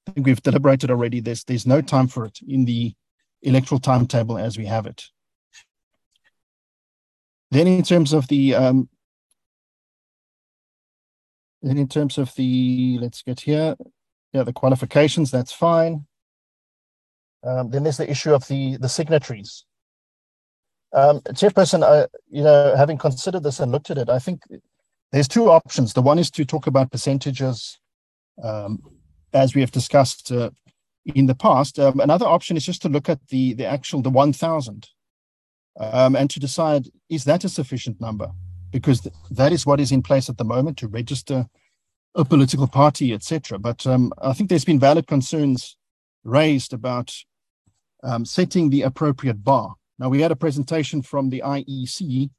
[0.07, 1.21] I think we've deliberated already.
[1.21, 2.95] There's there's no time for it in the
[3.43, 5.05] electoral timetable as we have it.
[7.51, 8.89] Then in terms of the um,
[11.63, 13.77] then in terms of the let's get here,
[14.33, 16.07] yeah, the qualifications, that's fine.
[17.43, 19.65] Um, then there's the issue of the the signatories.
[20.93, 24.43] Um, Chairperson, I, you know, having considered this and looked at it, I think
[25.13, 25.93] there's two options.
[25.93, 27.79] The one is to talk about percentages,
[28.43, 28.83] um,
[29.37, 30.51] as we have discussed uh,
[31.05, 31.78] in the past.
[31.78, 34.89] Um, another option is just to look at the the actual the 1,000
[35.78, 38.30] um, and to decide is that a sufficient number?
[38.70, 41.47] Because th- that is what is in place at the moment to register
[42.14, 43.59] a political party, etc.
[43.59, 45.76] But um, I think there's been valid concerns
[46.24, 47.14] raised about
[48.03, 49.74] um, setting the appropriate bar.
[49.99, 52.30] Now, we had a presentation from the IEC,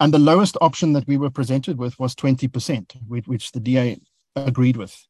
[0.00, 3.98] and the lowest option that we were presented with was 20%, which the DA
[4.36, 5.06] agreed with.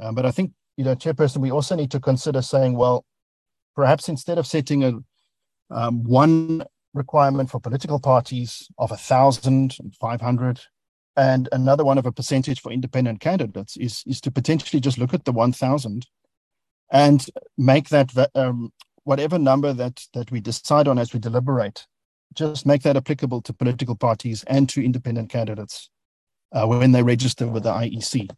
[0.00, 3.04] Um, but I think, you know, Chairperson, we also need to consider saying, well,
[3.76, 4.92] perhaps instead of setting a
[5.70, 10.60] um, one requirement for political parties of a thousand and five hundred,
[11.16, 15.14] and another one of a percentage for independent candidates is is to potentially just look
[15.14, 16.06] at the one thousand
[16.90, 17.26] and
[17.56, 18.72] make that um,
[19.04, 21.86] whatever number that that we decide on as we deliberate,
[22.34, 25.90] just make that applicable to political parties and to independent candidates
[26.52, 28.28] uh, when they register with the IEC.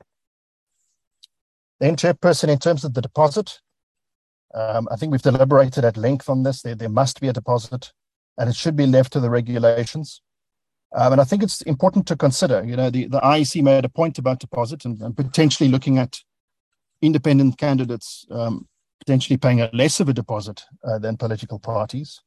[1.83, 3.59] Then, chairperson, in terms of the deposit,
[4.55, 6.63] um, I think we've deliberated at length on this.
[6.63, 7.93] There, there must be a deposit,
[8.39, 10.23] and it should be left to the regulations.
[10.95, 12.63] Um, and I think it's important to consider.
[12.63, 16.21] You know, the, the IEC made a point about deposit and, and potentially looking at
[17.01, 18.69] independent candidates um,
[19.01, 22.21] potentially paying a less of a deposit uh, than political parties.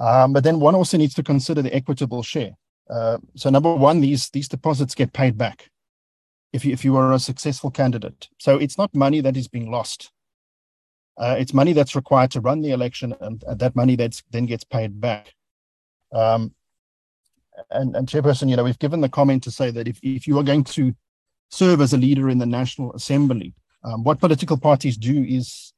[0.00, 2.58] Um, but then one also needs to consider the equitable share.
[2.90, 5.70] Uh, so number one, these these deposits get paid back
[6.52, 8.28] if you, if you are a successful candidate.
[8.38, 10.10] So it's not money that is being lost.
[11.18, 14.46] Uh, it's money that's required to run the election, and, and that money that's then
[14.46, 15.34] gets paid back.
[16.12, 16.54] Um,
[17.70, 20.38] and, and chairperson, you know, we've given the comment to say that if, if you
[20.38, 20.94] are going to
[21.50, 25.72] serve as a leader in the National Assembly, um, what political parties do is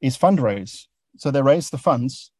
[0.00, 0.86] is fundraise.
[1.18, 2.32] So they raise the funds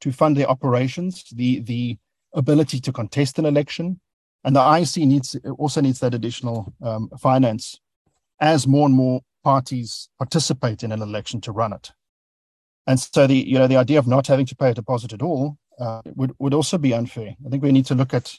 [0.00, 1.98] to fund their operations, the the
[2.32, 4.00] ability to contest an election,
[4.44, 7.80] and the IC needs also needs that additional um, finance
[8.40, 11.92] as more and more parties participate in an election to run it.
[12.86, 15.22] And so the you know the idea of not having to pay a deposit at
[15.22, 17.34] all uh, would would also be unfair.
[17.46, 18.34] I think we need to look at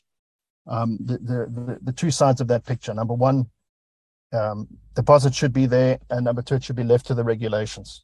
[0.68, 2.94] um, the, the, the two sides of that picture.
[2.94, 3.48] Number one,
[4.32, 8.04] um, deposit should be there, and number two, it should be left to the regulations.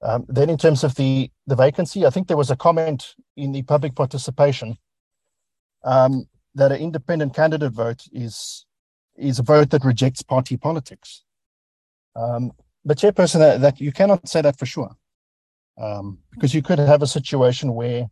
[0.00, 3.52] Um, then, in terms of the the vacancy, I think there was a comment in
[3.52, 4.76] the public participation
[5.84, 8.66] um, that an independent candidate vote is
[9.16, 11.24] is a vote that rejects party politics.
[12.14, 12.52] Um,
[12.84, 14.96] but chairperson, that, that you cannot say that for sure,
[15.76, 18.08] um, because you could have a situation where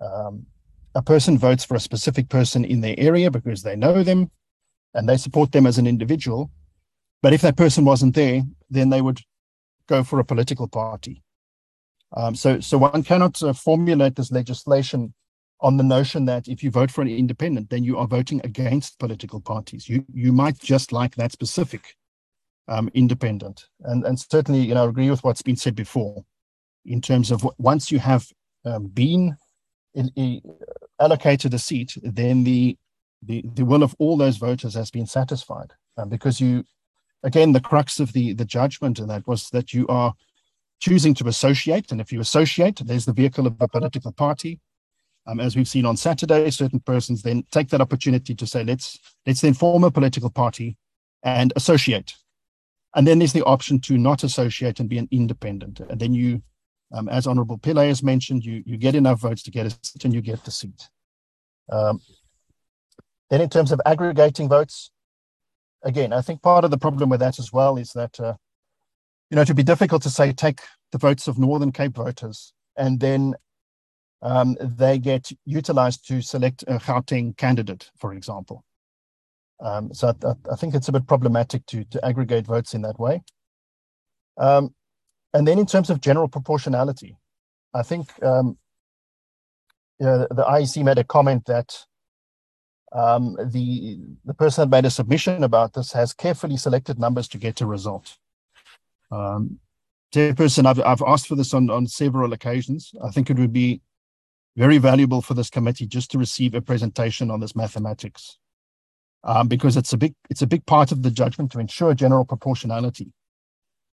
[0.00, 0.46] um,
[0.94, 4.30] a person votes for a specific person in their area because they know them
[4.94, 6.50] and they support them as an individual.
[7.22, 9.20] But if that person wasn't there, then they would
[9.88, 11.22] go for a political party.
[12.16, 15.12] Um, so, so one cannot uh, formulate this legislation
[15.60, 18.98] on the notion that if you vote for an independent, then you are voting against
[18.98, 19.88] political parties.
[19.88, 21.96] You you might just like that specific
[22.68, 26.24] um, independent, and and certainly you know I agree with what's been said before,
[26.84, 28.26] in terms of once you have
[28.64, 29.36] um, been
[29.94, 30.40] in, in,
[31.00, 32.76] allocated a seat, then the
[33.22, 36.64] the the will of all those voters has been satisfied, um, because you
[37.22, 40.12] again the crux of the the judgment in that was that you are
[40.80, 44.60] choosing to associate, and if you associate, there's the vehicle of a political party
[45.26, 48.98] um, as we've seen on Saturday, certain persons then take that opportunity to say, let's
[49.26, 50.76] let's then form a political party
[51.22, 52.14] and associate.
[52.94, 55.80] And then there's the option to not associate and be an independent.
[55.80, 56.42] And then you,
[56.92, 60.04] um, as Honorable Pillay has mentioned, you you get enough votes to get a seat
[60.04, 60.88] and you get the seat.
[61.70, 62.00] Um,
[63.28, 64.92] then in terms of aggregating votes,
[65.82, 68.34] again, I think part of the problem with that as well is that, uh,
[69.30, 70.60] you know, it would be difficult to say, take
[70.92, 73.34] the votes of Northern Cape voters and then
[74.22, 78.64] um, they get utilized to select a Gauteng candidate, for example.
[79.60, 82.98] Um, so I, I, think it's a bit problematic to, to aggregate votes in that
[82.98, 83.22] way.
[84.36, 84.74] Um,
[85.32, 87.16] and then in terms of general proportionality,
[87.72, 88.58] I think um,
[89.98, 91.74] you know, the, the IEC made a comment that
[92.92, 97.38] um, the the person that made a submission about this has carefully selected numbers to
[97.38, 98.16] get a result.
[99.10, 99.58] Um,
[100.14, 102.94] Chairperson, I've, I've asked for this on, on several occasions.
[103.02, 103.82] I think it would be
[104.56, 108.38] very valuable for this committee just to receive a presentation on this mathematics,
[109.22, 112.24] um, because it's a big it's a big part of the judgment to ensure general
[112.24, 113.12] proportionality.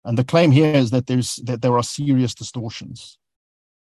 [0.04, 3.18] And the claim here is that there's that there are serious distortions,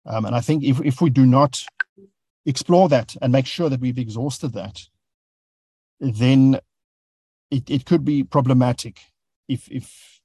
[0.06, 1.64] um, and I think if if we do not
[2.46, 4.82] explore that and make sure that we've exhausted that,
[6.00, 6.60] then
[7.52, 9.00] it, it could be problematic
[9.48, 10.22] if if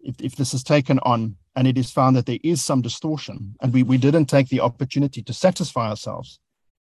[0.00, 3.54] if, if this is taken on and it is found that there is some distortion,
[3.60, 6.40] and we, we didn't take the opportunity to satisfy ourselves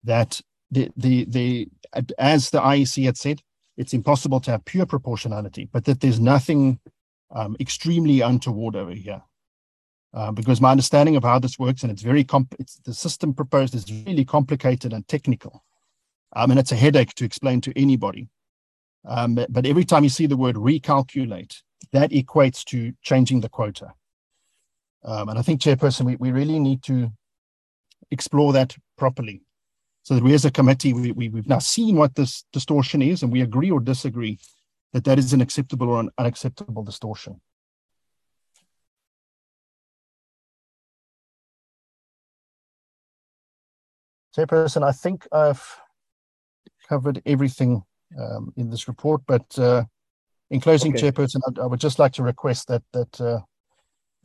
[0.05, 0.41] that
[0.71, 1.69] the, the, the,
[2.19, 3.41] as the IEC had said,
[3.77, 6.81] it's impossible to have pure proportionality, but that there's nothing
[7.31, 9.23] um, extremely untoward over here.
[10.15, 13.35] Uh, because my understanding of how this works, and it's very comp- it's, the system
[13.35, 15.63] proposed is really complicated and technical.
[16.35, 18.29] Um, and it's a headache to explain to anybody.
[19.05, 21.57] Um, but every time you see the word recalculate,
[21.93, 23.93] that equates to changing the quota.
[25.05, 27.11] Um, and I think, Chairperson, we, we really need to
[28.11, 29.43] explore that properly
[30.03, 33.23] so that we as a committee, we, we, we've now seen what this distortion is
[33.23, 34.39] and we agree or disagree
[34.93, 37.41] that that is an acceptable or an unacceptable distortion.
[44.37, 45.63] Chairperson, I think I've
[46.89, 47.83] covered everything
[48.19, 49.85] um, in this report, but uh,
[50.51, 51.11] in closing, okay.
[51.11, 53.41] Chairperson, I, I, would just like to request that that uh,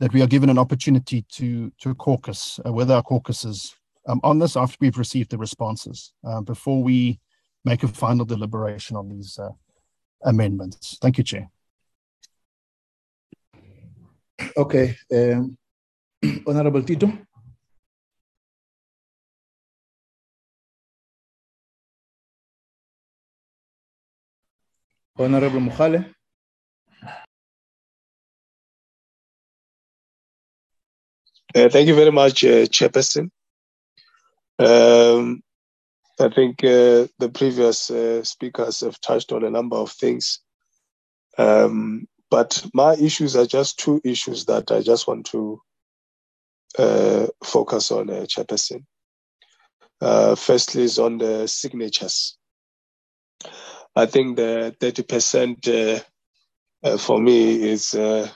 [0.04, 3.74] that we are given an opportunity to to caucus uh, with our caucuses
[4.06, 7.18] um, on this after we've received the responses uh, before we
[7.64, 9.48] make a final deliberation on these uh,
[10.24, 10.98] amendments.
[11.00, 11.48] Thank you, Chair.
[14.58, 15.56] Okay, um,
[16.46, 17.10] Honorable Tito.
[25.18, 26.14] Honorable Mohale.
[31.54, 33.30] Uh, thank you very much, uh, Chairperson.
[34.58, 35.42] Um,
[36.18, 40.40] I think uh, the previous uh, speakers have touched on a number of things.
[41.38, 45.60] Um, but my issues are just two issues that I just want to
[46.78, 48.84] uh, focus on, uh, Chairperson.
[50.00, 52.36] Uh, firstly, is on the signatures.
[53.94, 56.00] I think the 30% uh,
[56.82, 58.28] uh, for me is uh,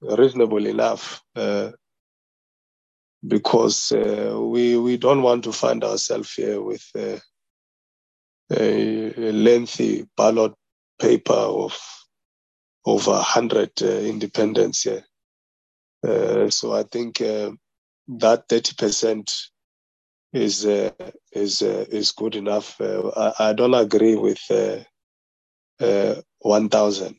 [0.00, 1.22] reasonable enough
[3.26, 7.20] because we, we don't want to find ourselves here with a
[8.50, 10.52] lengthy ballot
[10.98, 11.78] paper of
[12.84, 15.04] over 100 uh, independents here.
[16.06, 17.50] Uh, so I think uh,
[18.08, 19.32] that 30%
[20.32, 20.90] is uh,
[21.32, 22.80] is uh, is good enough.
[22.80, 24.40] Uh, I, I, don't agree with
[25.78, 27.16] 1,000.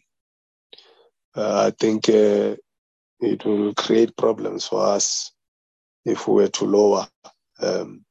[1.35, 2.59] I think it
[3.45, 5.32] will create problems for us
[6.05, 7.07] if we were to lower
[7.59, 8.03] um,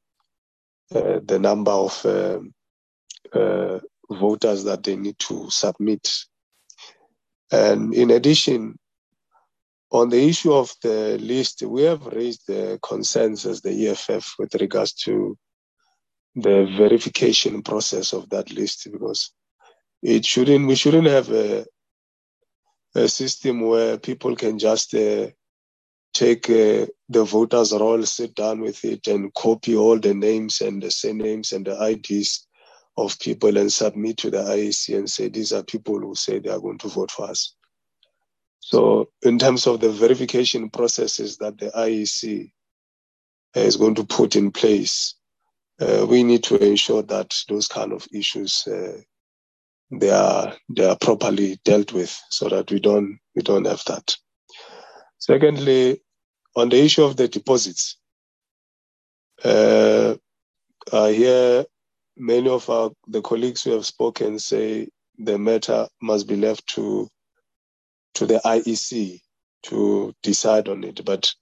[0.90, 2.55] the number of um,
[4.11, 6.09] voters that they need to submit.
[7.51, 8.78] And in addition,
[9.90, 14.55] on the issue of the list, we have raised the concerns as the EFF with
[14.55, 15.36] regards to
[16.34, 19.32] the verification process of that list because
[20.03, 21.66] it shouldn't we shouldn't have a,
[22.95, 25.26] a system where people can just uh,
[26.15, 30.83] take uh, the voters roll, sit down with it, and copy all the names and
[30.83, 32.47] the surnames and the IDs
[32.99, 36.51] of people and submit to the IEC and say these are people who say they
[36.51, 37.55] are going to vote for us.
[38.61, 42.53] So, in terms of the verification processes that the IEC
[43.55, 45.17] is going to put in place,
[45.81, 49.01] uh, we need to ensure that those kind of issues uh,
[49.93, 54.17] they are they are properly dealt with, so that we don't we don't have that.
[55.23, 56.01] Secondly,
[56.57, 57.97] on the issue of the deposits,
[59.45, 60.16] uh,
[60.93, 61.64] I hear
[62.16, 67.09] many of our the colleagues who have spoken say the matter must be left to
[68.14, 69.20] to the IEC
[69.68, 71.05] to decide on it.
[71.05, 71.33] But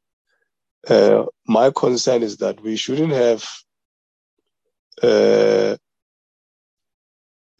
[0.86, 3.48] uh, my concern is that we shouldn't have
[5.02, 5.78] uh,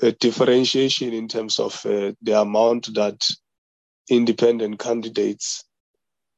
[0.03, 3.27] a differentiation in terms of uh, the amount that
[4.11, 5.64] independent candidates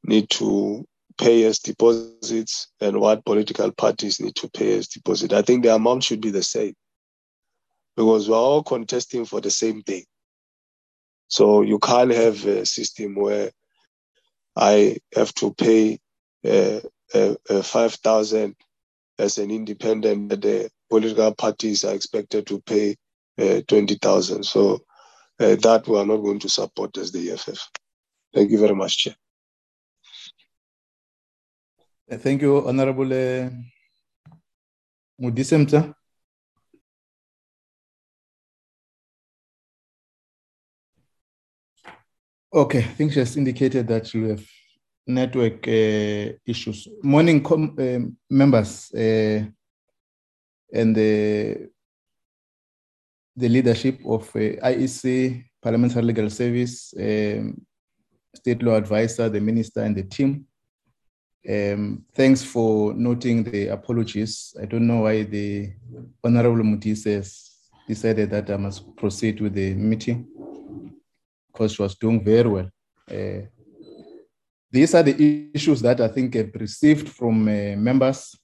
[0.04, 0.86] need to
[1.18, 5.32] pay as deposits and what political parties need to pay as deposit.
[5.32, 6.74] I think the amount should be the same
[7.96, 10.04] because we're all contesting for the same thing.
[11.28, 13.50] So you can't have a system where
[14.56, 15.98] I have to pay
[16.44, 16.80] uh,
[17.14, 18.54] uh, uh, 5,000
[19.18, 22.96] as an independent, but the political parties are expected to pay
[23.38, 24.44] uh, 20,000.
[24.44, 24.82] So
[25.40, 27.70] uh, that we are not going to support as the EFF.
[28.34, 29.14] Thank you very much, Chair.
[32.18, 33.48] Thank you, Honorable uh,
[35.18, 35.94] Mudisemta.
[42.52, 44.44] Okay, I think she has indicated that you have
[45.06, 46.86] network uh, issues.
[47.02, 49.46] Morning, uh, members uh,
[50.70, 51.70] and the,
[53.34, 57.56] the leadership of IEC, Parliamentary Legal Service, um,
[58.36, 60.46] State Law Advisor, the Minister, and the team.
[61.48, 64.54] Um, thanks for noting the apologies.
[64.60, 65.72] I don't know why the
[66.22, 67.50] Honorable Muti says
[67.88, 70.28] decided that I must proceed with the meeting
[71.52, 72.70] because she was doing very well.
[73.10, 73.46] Uh,
[74.70, 78.36] these are the issues that I think I've received from uh, members.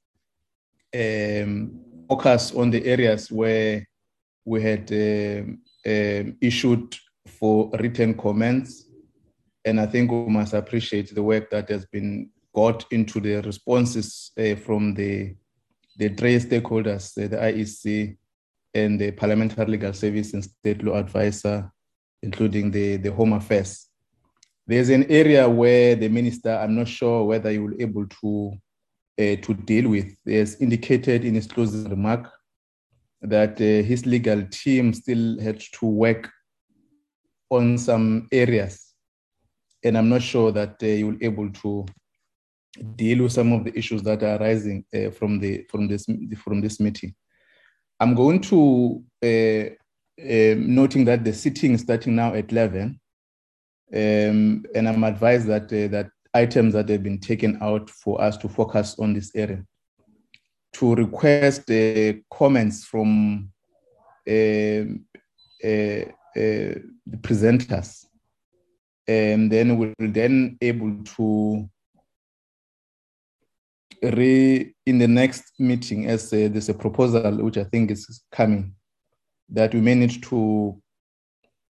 [0.94, 3.86] Um, focus on the areas where
[4.44, 6.96] we had um, um, issued
[7.26, 8.86] for written comments.
[9.64, 14.32] And I think we must appreciate the work that has been got into the responses
[14.38, 15.34] uh, from the,
[15.96, 18.16] the three stakeholders, the IEC
[18.74, 21.70] and the Parliamentary Legal Service and State Law Advisor
[22.22, 23.88] including the, the Home Affairs.
[24.66, 28.52] There's an area where the minister, I'm not sure whether he will able to,
[29.18, 30.14] uh, to deal with.
[30.26, 32.30] Has indicated in his closing remark
[33.22, 36.30] that uh, his legal team still had to work
[37.50, 38.94] on some areas.
[39.82, 41.86] And I'm not sure that uh, he will able to
[42.96, 46.06] deal with some of the issues that are arising uh, from, the, from, this,
[46.36, 47.14] from this meeting.
[48.00, 49.74] I'm going to uh,
[50.20, 53.00] um, noting that the sitting is starting now at 11.
[53.92, 58.36] Um, and I'm advised that uh, that items that have been taken out for us
[58.38, 59.64] to focus on this area.
[60.74, 63.50] To request uh, comments from
[64.28, 65.04] um,
[65.64, 66.04] uh,
[66.36, 66.74] uh,
[67.06, 68.04] the presenters,
[69.06, 71.68] and then we'll then able to
[74.02, 78.74] re in the next meeting, as uh, there's a proposal which I think is coming,
[79.50, 80.80] that we may need to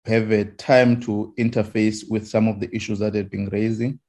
[0.07, 4.01] have a time to interface with some of the issues that have been raising,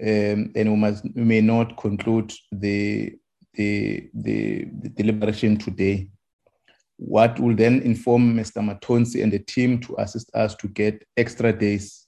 [0.00, 3.16] um, and we must we may not conclude the
[3.54, 6.08] the, the, the deliberation today.
[6.96, 8.62] What will then inform Mr.
[8.62, 12.03] Matonsi and the team to assist us to get extra days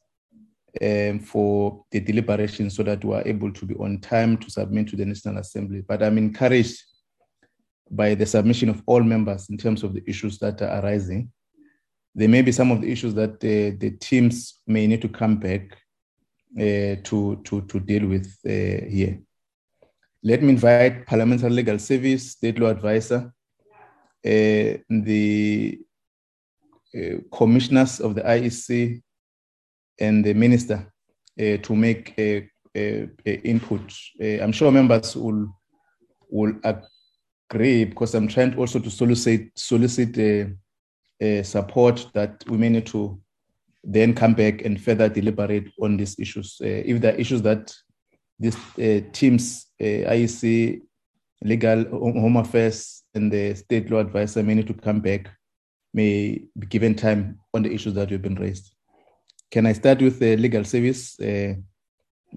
[0.82, 4.88] um, for the deliberation so that we are able to be on time to submit
[4.88, 5.82] to the National Assembly.
[5.86, 6.82] But I'm encouraged
[7.90, 11.30] by the submission of all members in terms of the issues that are arising.
[12.14, 15.36] There may be some of the issues that uh, the teams may need to come
[15.36, 15.76] back
[16.58, 19.20] uh, to, to, to deal with uh, here.
[20.22, 23.32] Let me invite Parliamentary Legal Service, State Law Advisor,
[24.24, 25.78] uh, the
[26.96, 29.02] uh, commissioners of the IEC,
[29.98, 30.86] and the minister
[31.40, 33.80] uh, to make a, a, a input.
[34.20, 35.54] Uh, I'm sure members will
[36.28, 40.18] will agree because I'm trying also to solicit solicit
[41.22, 43.20] uh, support that we may need to
[43.84, 46.56] then come back and further deliberate on these issues.
[46.60, 47.72] If there are issues that
[48.38, 48.56] these
[49.12, 50.82] teams, IEC,
[51.42, 55.30] legal, home affairs, and the state law advisor may need to come back,
[55.94, 58.75] may be given time on the issues that have been raised.
[59.50, 61.54] Can I start with the legal service, uh,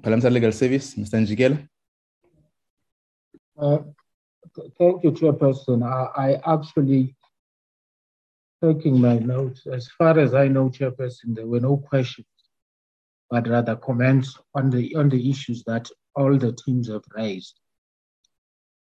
[0.05, 1.20] Legal Service, Mr.
[1.20, 1.68] Njikela?
[3.57, 3.80] Uh,
[4.78, 5.84] thank you, Chairperson.
[5.84, 7.16] I, I actually
[8.64, 9.66] taking my notes.
[9.68, 12.28] As far as I know, Chairperson, there were no questions,
[13.30, 17.60] but rather comments on the on the issues that all the teams have raised.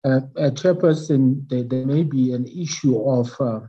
[0.03, 3.59] Uh, uh, Chairperson, there, there, may be an issue of uh,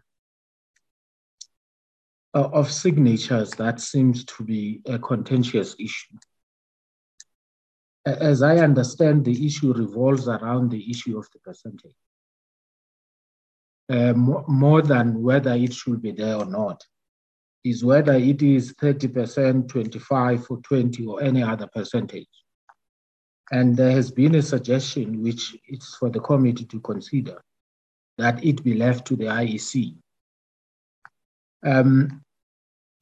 [2.39, 6.17] uh, of signatures that seems to be a contentious issue.
[8.07, 11.97] As I understand, the issue revolves around the issue of the percentage,
[13.91, 16.81] uh, more than whether it should be there or not.
[17.65, 22.29] Is whether it is 30%, 25 or 20 or any other percentage.
[23.51, 27.43] And there has been a suggestion, which it's for the committee to consider,
[28.17, 29.97] that it be left to the IEC.
[31.67, 32.23] Um,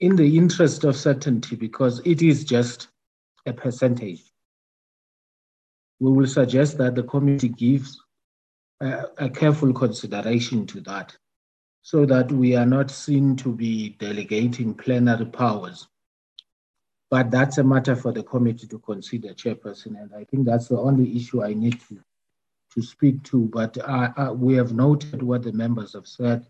[0.00, 2.88] in the interest of certainty, because it is just
[3.46, 4.22] a percentage,
[6.00, 7.98] we will suggest that the committee gives
[8.80, 11.16] a, a careful consideration to that
[11.82, 15.86] so that we are not seen to be delegating plenary powers.
[17.10, 20.78] But that's a matter for the committee to consider, Chairperson, and I think that's the
[20.78, 22.00] only issue I need to,
[22.74, 23.48] to speak to.
[23.52, 26.44] But uh, uh, we have noted what the members have said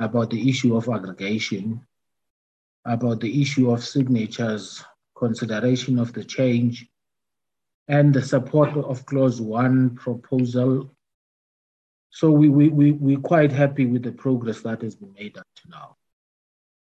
[0.00, 1.86] about the issue of aggregation
[2.86, 4.84] about the issue of signatures,
[5.16, 6.86] consideration of the change,
[7.88, 10.90] and the support of clause one proposal.
[12.10, 15.46] So we, we, we, we're quite happy with the progress that has been made up
[15.56, 15.96] to now.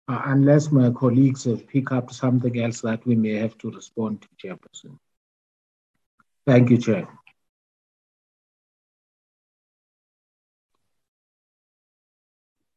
[0.07, 4.23] Uh, unless my colleagues have picked up something else that we may have to respond
[4.23, 4.99] to, Chairperson.
[6.47, 7.09] Thank you, Chair.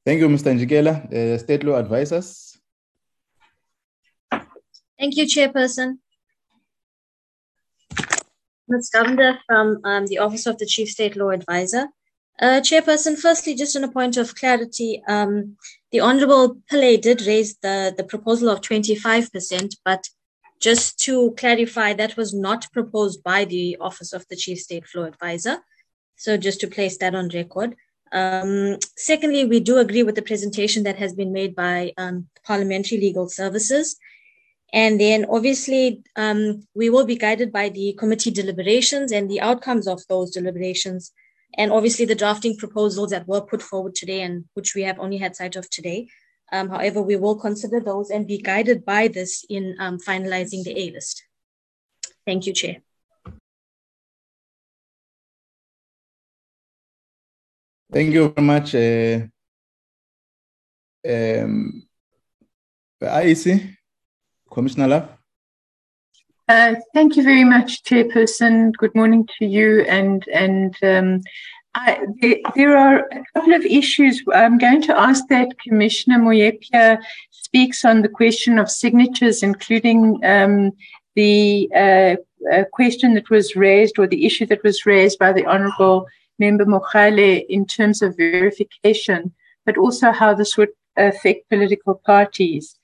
[0.06, 0.56] Thank you, Mr.
[0.56, 1.14] Njikela.
[1.14, 2.58] Uh, state law advisors.
[5.00, 6.00] Thank you, Chairperson.
[8.68, 8.90] Ms.
[8.94, 11.88] Govender from um, the Office of the Chief State Law Advisor.
[12.40, 15.56] Uh, Chairperson, firstly, just on a point of clarity, um,
[15.92, 20.08] the Honorable Pillay did raise the, the proposal of 25%, but
[20.60, 25.04] just to clarify, that was not proposed by the Office of the Chief State Law
[25.04, 25.60] Advisor.
[26.16, 27.76] So just to place that on record.
[28.12, 33.00] Um, secondly, we do agree with the presentation that has been made by um, Parliamentary
[33.00, 33.98] Legal Services
[34.74, 39.88] and then obviously, um, we will be guided by the committee deliberations and the outcomes
[39.88, 41.14] of those deliberations.
[41.58, 45.18] And obviously, the drafting proposals that were put forward today and which we have only
[45.18, 46.10] had sight of today.
[46.52, 50.78] Um, however, we will consider those and be guided by this in um, finalizing the
[50.78, 51.24] A list.
[52.26, 52.78] Thank you, Chair.
[57.92, 58.76] Thank you very much.
[58.76, 59.28] Uh,
[61.08, 61.84] um,
[63.02, 63.77] IEC.
[64.58, 65.10] Commissioner Love.
[66.50, 68.74] Uh, thank you very much, Chairperson.
[68.74, 69.82] Good morning to you.
[69.82, 71.22] And and um,
[71.76, 74.24] I, there, there, are a couple of issues.
[74.34, 76.98] I'm going to ask that Commissioner Moepya
[77.30, 80.72] speaks on the question of signatures, including um,
[81.16, 82.16] the uh,
[82.52, 86.08] uh, question that was raised or the issue that was raised by the Honourable
[86.40, 89.36] Member Mogale in terms of verification,
[89.68, 92.77] but also how this would affect political parties.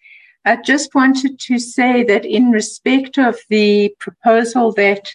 [0.46, 5.10] I just wanted to say that in respect of the proposal that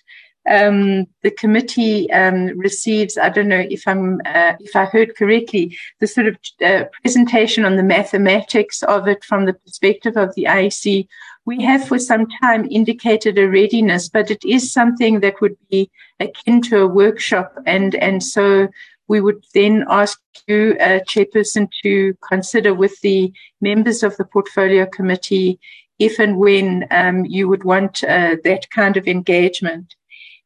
[0.49, 5.76] um, the committee um, receives, I don't know if I'm uh, if I heard correctly,
[6.01, 10.45] the sort of uh, presentation on the mathematics of it from the perspective of the
[10.45, 11.07] IEC.
[11.45, 15.91] We have for some time indicated a readiness, but it is something that would be
[16.20, 18.68] akin to a workshop, and and so
[19.09, 24.86] we would then ask you, uh, Chairperson, to consider with the members of the portfolio
[24.86, 25.59] committee
[25.98, 29.94] if and when um, you would want uh, that kind of engagement.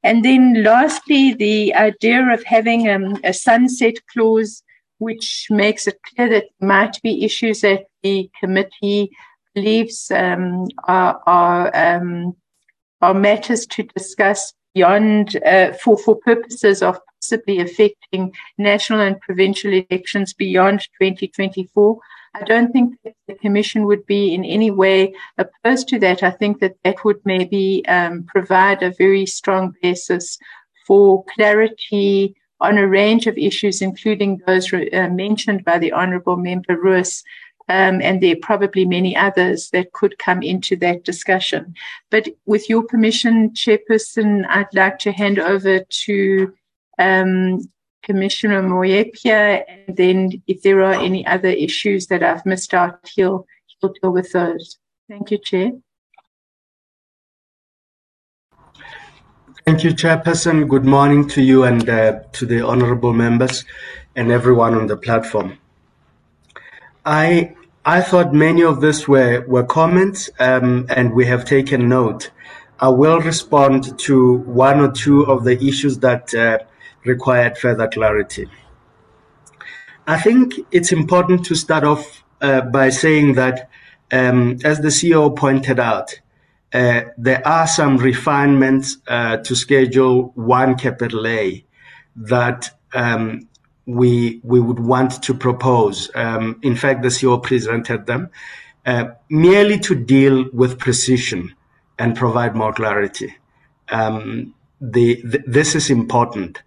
[0.02, 4.62] And then lastly, the idea of having um, a sunset clause,
[4.98, 9.10] which makes it clear that there might be issues that the committee
[9.54, 12.34] believes um, are, are, um,
[13.00, 19.72] are, matters to discuss beyond, uh, for, for purposes of possibly affecting national and provincial
[19.72, 21.98] elections beyond 2024.
[22.34, 26.22] I don't think the Commission would be in any way opposed to that.
[26.22, 30.38] I think that that would maybe um, provide a very strong basis
[30.86, 36.76] for clarity on a range of issues, including those uh, mentioned by the Honourable Member
[36.76, 37.22] Roos.
[37.68, 41.74] Um, and there are probably many others that could come into that discussion.
[42.10, 46.52] But with your permission, Chairperson, I'd like to hand over to
[46.98, 47.60] um,
[48.02, 53.46] Commissioner Moepya, and then if there are any other issues that I've missed out, he'll,
[53.66, 54.78] he'll deal with those.
[55.08, 55.72] Thank you, Chair.
[59.64, 60.68] Thank you, Chairperson.
[60.68, 63.64] Good morning to you and uh, to the honorable members
[64.16, 65.58] and everyone on the platform.
[67.04, 72.30] I I thought many of this were were comments, um, and we have taken note.
[72.80, 76.58] I will respond to one or two of the issues that uh,
[77.04, 78.48] required further clarity.
[80.06, 83.68] I think it's important to start off uh, by saying that,
[84.10, 86.20] um, as the CEO pointed out,
[86.72, 91.64] uh, there are some refinements uh, to Schedule 1 Capital A
[92.16, 93.48] that um,
[93.86, 96.10] we we would want to propose.
[96.14, 98.30] Um, in fact, the CEO presented them
[98.86, 101.54] uh, merely to deal with precision
[101.98, 103.34] and provide more clarity.
[103.88, 106.62] Um, the, the, this is important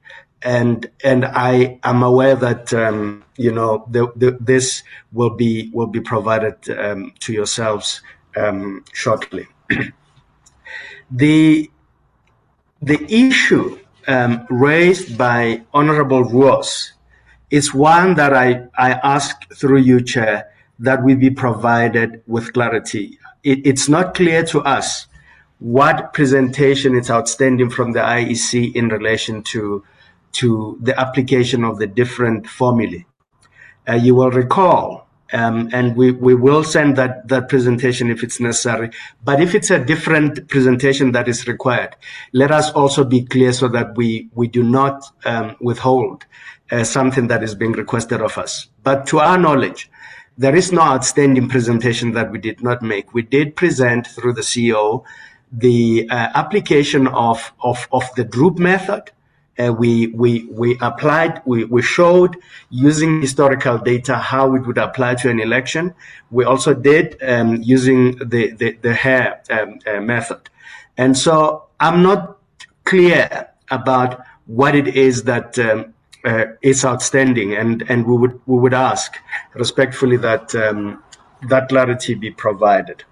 [0.46, 5.88] and and I am aware that um, you know the, the, this will be will
[5.88, 8.02] be provided um, to yourselves
[8.38, 9.48] um, shortly.
[11.12, 11.70] the
[12.82, 16.94] the issue um, raised by Honourable Roos
[17.50, 23.18] is one that I I ask through you, Chair, that we be provided with clarity.
[23.44, 25.08] It, it's not clear to us
[25.58, 29.84] what presentation is outstanding from the IEC in relation to
[30.36, 33.06] to the application of the different formulae.
[33.88, 38.40] Uh, you will recall, um, and we, we will send that, that presentation if it's
[38.40, 38.90] necessary.
[39.24, 41.96] But if it's a different presentation that is required,
[42.34, 46.26] let us also be clear so that we, we do not um, withhold
[46.72, 48.68] uh, something that is being requested of us.
[48.84, 49.90] But to our knowledge,
[50.38, 53.14] there is no outstanding presentation that we did not make.
[53.14, 55.04] We did present through the CEO
[55.52, 59.12] the uh, application of, of, of the Droop method
[59.58, 62.38] uh, we, we, we applied, we, we showed
[62.70, 65.94] using historical data how it would apply to an election.
[66.32, 70.50] We also did um, using the, the, the Hare um, uh, method.
[70.98, 72.38] And so I'm not
[72.84, 75.94] clear about what it is that um,
[76.24, 79.16] uh, is outstanding, and, and we would we would ask
[79.54, 81.04] respectfully that um,
[81.50, 83.04] that clarity be provided.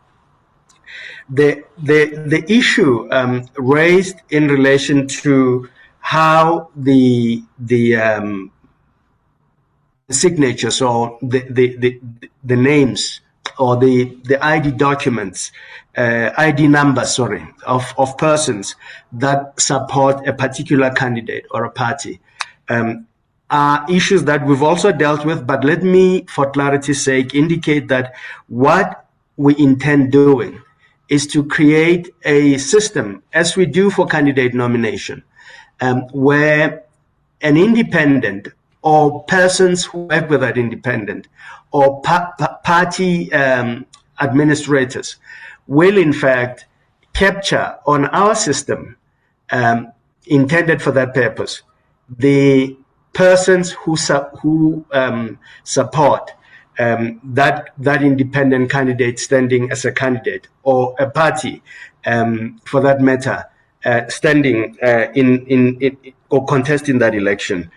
[1.30, 5.70] The the the issue um, raised in relation to
[6.04, 8.52] how the the um,
[10.10, 12.02] signatures or the, the, the,
[12.44, 13.22] the, names
[13.58, 15.52] or the, the ID documents,
[15.98, 18.76] uh, ID numbers, sorry, of, of persons
[19.14, 22.20] that support a particular candidate or a party
[22.70, 23.08] um,
[23.50, 25.48] are issues that we've also dealt with.
[25.48, 28.14] But let me, for clarity's sake, indicate that
[28.48, 30.62] what we intend doing
[31.10, 35.24] is to create a system, as we do for candidate nomination,
[35.84, 36.84] um, where
[37.42, 38.48] an independent
[38.82, 41.28] or persons who work with that independent
[41.72, 43.86] or pa- pa- party um,
[44.22, 45.18] administrators
[45.68, 46.66] will in fact
[47.14, 48.96] capture on our system
[49.52, 49.92] um,
[50.26, 51.64] intended for that purpose
[52.10, 52.78] the
[53.12, 56.32] persons who su- who um, support
[56.80, 61.62] um, that that independent candidate standing as a candidate or a party
[62.06, 63.46] um, for that matter
[63.86, 67.70] uh, standing uh, in, in, in or contesting that election,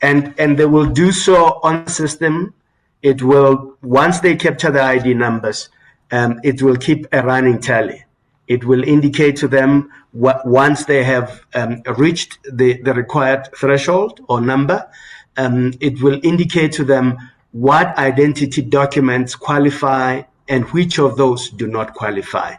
[0.00, 2.54] and and they will do so on system.
[3.02, 5.68] It will once they capture the ID numbers,
[6.12, 8.04] um, it will keep a running tally
[8.46, 14.20] It will indicate to them what, once they have um, reached the, the required threshold
[14.28, 14.88] or number,
[15.36, 17.16] um, it will indicate to them
[17.52, 22.54] what identity documents qualify and which of those do not qualify.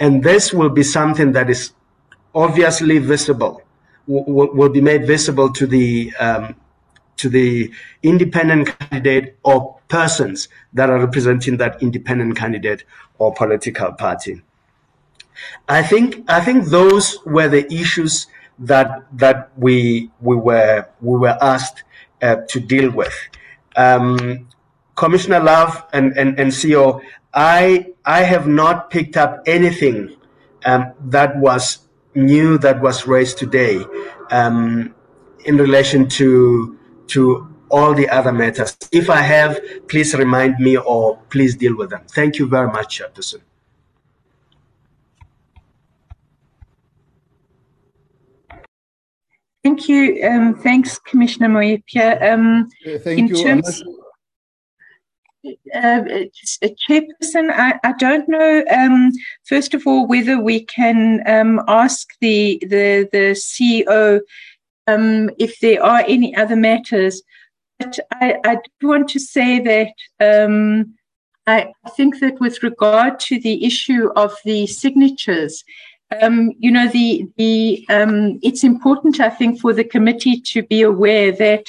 [0.00, 1.72] And this will be something that is
[2.36, 3.62] obviously visible,
[4.06, 6.54] will, will be made visible to the um,
[7.16, 7.72] to the
[8.02, 12.84] independent candidate or persons that are representing that independent candidate
[13.18, 14.42] or political party.
[15.68, 18.26] I think I think those were the issues
[18.58, 21.84] that that we we were we were asked
[22.22, 23.16] uh, to deal with.
[23.76, 24.48] Um,
[24.94, 27.02] Commissioner Love and, and, and CEO,
[27.34, 30.16] I I have not picked up anything
[30.64, 31.85] um, that was
[32.16, 33.84] new that was raised today
[34.30, 34.94] um,
[35.44, 36.76] in relation to
[37.08, 38.76] to all the other matters.
[38.92, 42.02] If I have, please remind me or please deal with them.
[42.08, 43.40] Thank you very much, Chairperson.
[49.62, 50.24] Thank you.
[50.24, 52.32] Um, thanks, Commissioner Moepya.
[52.32, 52.70] Um,
[53.02, 53.42] thank you.
[53.42, 53.82] Terms,
[55.74, 56.02] uh,
[56.88, 58.64] Chairperson, I, I, don't know.
[58.70, 59.12] Um,
[59.44, 64.20] first of all, whether we can um, ask the the the CEO
[64.86, 67.22] um, if there are any other matters.
[67.78, 70.94] But I, I do want to say that um,
[71.46, 75.62] I think that with regard to the issue of the signatures,
[76.22, 80.82] um, you know, the the um, it's important, I think, for the committee to be
[80.82, 81.66] aware that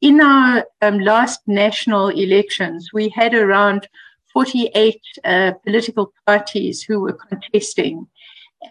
[0.00, 3.88] in our um, last national elections, we had around
[4.32, 8.06] 48 uh, political parties who were contesting,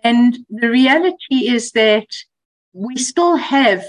[0.04, 2.08] and the reality is that
[2.74, 3.84] we still have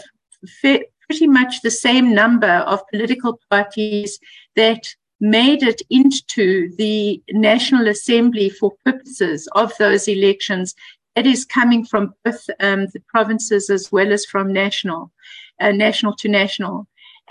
[0.62, 4.18] pretty much the same number of political parties
[4.56, 10.74] that made it into the National Assembly for purposes of those elections.
[11.16, 15.10] It is coming from both um, the provinces as well as from national,
[15.60, 16.86] uh, national to national.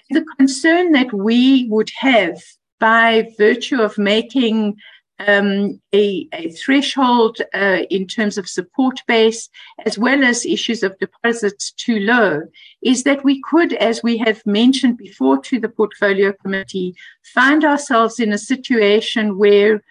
[0.10, 2.42] The concern that we would have
[2.80, 4.78] by virtue of making
[5.20, 9.50] um, a, a, threshold uh, in terms of support base,
[9.86, 12.44] as well as issues of deposits too low,
[12.84, 16.96] is that we could, as we have mentioned before to the portfolio committee,
[17.34, 19.84] find ourselves in a situation where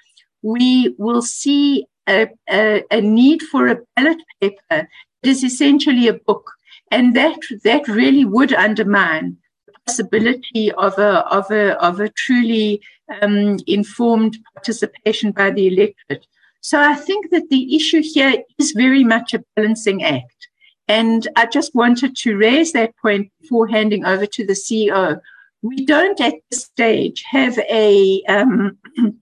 [0.42, 4.88] we will see a, a, a need for a ballot paper that
[5.24, 6.52] is essentially a book.
[6.92, 9.38] And that, that really would undermine
[9.86, 12.80] possibility of a of a of a truly
[13.22, 16.26] um, informed participation by the electorate.
[16.60, 20.48] So I think that the issue here is very much a balancing act,
[20.88, 25.20] and I just wanted to raise that point before handing over to the CEO.
[25.62, 28.78] We don't at this stage have a um,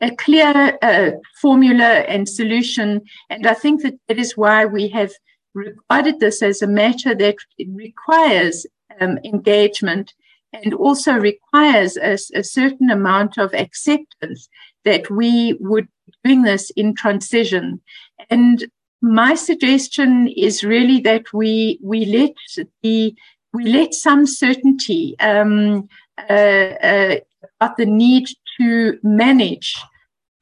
[0.00, 1.10] a clear uh,
[1.40, 5.12] formula and solution, and I think that that is why we have
[5.54, 8.66] regarded this as a matter that requires
[9.00, 10.14] um, engagement
[10.52, 14.48] and also requires a, a, certain amount of acceptance
[14.84, 17.80] that we would be doing this in transition.
[18.30, 18.66] And
[19.02, 22.34] my suggestion is really that we we let
[22.82, 23.14] the
[23.52, 25.88] we let some certainty um,
[26.30, 27.16] uh, uh,
[27.60, 28.28] about the need
[28.58, 29.76] to manage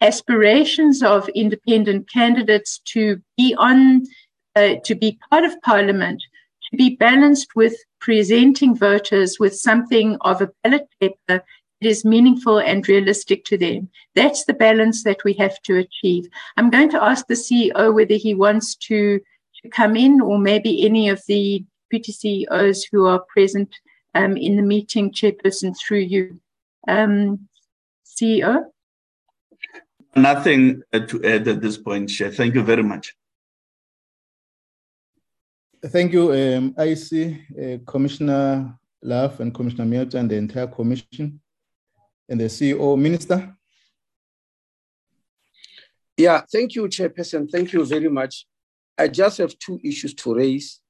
[0.00, 4.04] aspirations of independent candidates to be on
[4.56, 6.22] uh, to be part of parliament
[6.74, 11.44] be balanced with presenting voters with something of a ballot paper that
[11.80, 13.88] is meaningful and realistic to them.
[14.14, 16.28] That's the balance that we have to achieve.
[16.56, 19.20] I'm going to ask the CEO whether he wants to,
[19.62, 23.74] to come in or maybe any of the deputy CEOs who are present
[24.14, 26.40] um, in the meeting, chairperson, through you.
[26.86, 27.48] Um,
[28.04, 28.64] CEO?
[30.16, 32.30] Nothing to add at this point, Chair.
[32.30, 33.14] Thank you very much.
[35.88, 41.40] Thank you, um, IC, uh, Commissioner Love and Commissioner Milton and the entire commission
[42.26, 42.98] and the CEO.
[42.98, 43.54] Minister?
[46.16, 47.50] Yeah, thank you, Chairperson.
[47.50, 48.46] Thank you very much.
[48.96, 50.80] I just have two issues to raise.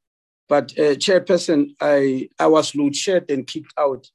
[0.49, 4.07] But uh, Chairperson, I, I was load shed and kicked out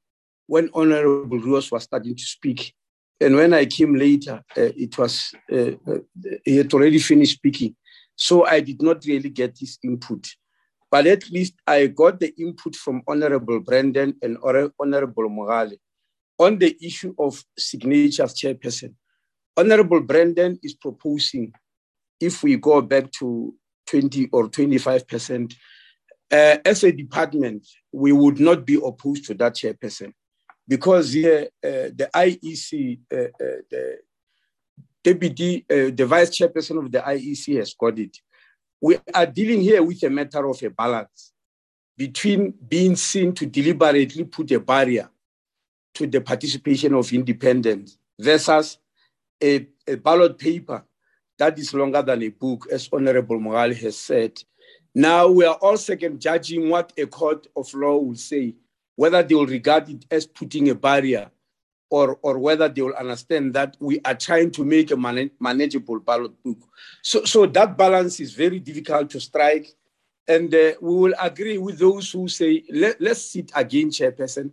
[0.47, 2.73] when Honorable Roos was starting to speak.
[3.19, 5.97] And when I came later, uh, it was uh, uh
[6.45, 7.75] he had already finished speaking.
[8.15, 10.25] So I did not really get his input.
[10.91, 15.77] But at least I got the input from Honorable Brendan and Honorable Mogale
[16.37, 18.95] on the issue of signatures chairperson.
[19.55, 21.53] Honorable Brendan is proposing
[22.19, 23.53] if we go back to
[23.87, 25.53] 20 or 25%,
[26.31, 30.13] uh, as a department, we would not be opposed to that chairperson
[30.67, 33.97] because here uh, the IEC, uh, uh, the,
[35.03, 38.15] deputy, uh, the vice chairperson of the IEC has got it.
[38.81, 41.33] We are dealing here with a matter of a balance
[41.97, 45.09] between being seen to deliberately put a barrier
[45.95, 48.77] to the participation of independents versus
[49.43, 50.83] a, a ballot paper
[51.37, 54.41] that is longer than a book, as Honorable Mogale has said.
[54.93, 58.55] Now we are all second judging what a court of law will say,
[58.95, 61.31] whether they will regard it as putting a barrier
[61.89, 65.99] or, or whether they will understand that we are trying to make a man- manageable
[65.99, 66.57] ballot book.
[67.01, 69.73] So, so that balance is very difficult to strike.
[70.27, 74.51] And uh, we will agree with those who say, Let, let's sit again, Chairperson.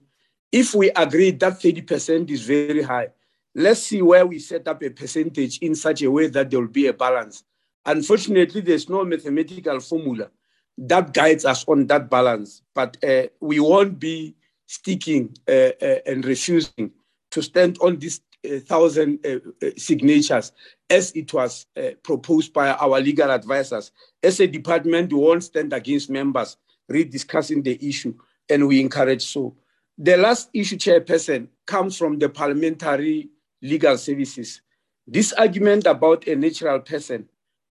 [0.50, 3.08] If we agree that 30% is very high,
[3.54, 6.68] let's see where we set up a percentage in such a way that there will
[6.68, 7.44] be a balance.
[7.84, 10.30] Unfortunately, there's no mathematical formula
[10.78, 14.34] that guides us on that balance, but uh, we won't be
[14.66, 16.90] sticking uh, uh, and refusing
[17.36, 20.52] to stand on these uh, thousand uh, uh, signatures
[20.88, 21.66] as it was
[22.02, 23.92] proposed by our legal advisors.
[24.22, 26.56] As a department, we won't stand against members
[26.90, 28.14] rediscussing the issue,
[28.48, 29.54] and we encourage so.
[29.98, 33.28] The last issue, Chairperson, comes from the Parliamentary
[33.60, 34.62] Legal Services.
[35.06, 37.28] This argument about a natural person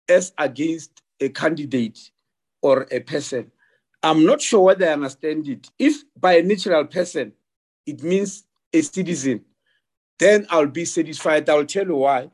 [0.07, 2.11] as against a candidate
[2.61, 3.51] or a person,
[4.03, 5.69] I'm not sure whether I understand it.
[5.77, 7.33] If by a natural person,
[7.85, 9.45] it means a citizen,
[10.19, 11.49] then I'll be satisfied.
[11.49, 12.29] I'll tell you why.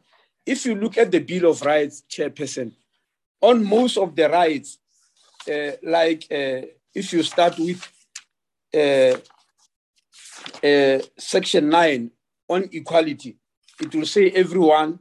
[0.45, 2.73] If you look at the Bill of Rights, Chairperson,
[3.41, 4.79] on most of the rights,
[5.49, 7.87] uh, like uh, if you start with
[8.73, 9.17] uh,
[10.65, 12.11] uh, Section 9
[12.49, 13.37] on equality,
[13.79, 14.99] it will say everyone.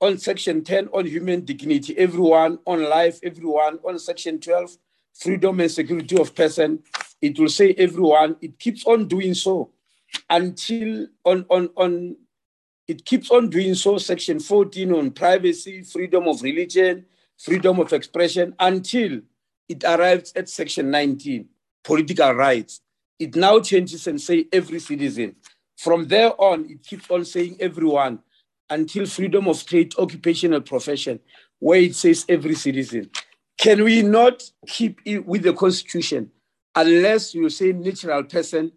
[0.00, 2.58] On Section 10 on human dignity, everyone.
[2.66, 3.78] On life, everyone.
[3.84, 4.76] On Section 12,
[5.14, 6.82] freedom and security of person,
[7.20, 8.36] it will say everyone.
[8.42, 9.70] It keeps on doing so
[10.30, 12.16] until on, on, on
[12.88, 17.04] it keeps on doing so, section 14 on privacy, freedom of religion,
[17.38, 19.20] freedom of expression, until
[19.68, 21.48] it arrives at section 19,
[21.82, 22.80] political rights.
[23.18, 25.34] It now changes and say every citizen.
[25.76, 28.20] From there on, it keeps on saying everyone
[28.70, 31.20] until freedom of trade, occupational profession,
[31.58, 33.10] where it says every citizen.
[33.58, 36.30] Can we not keep it with the constitution
[36.74, 38.70] unless you say natural person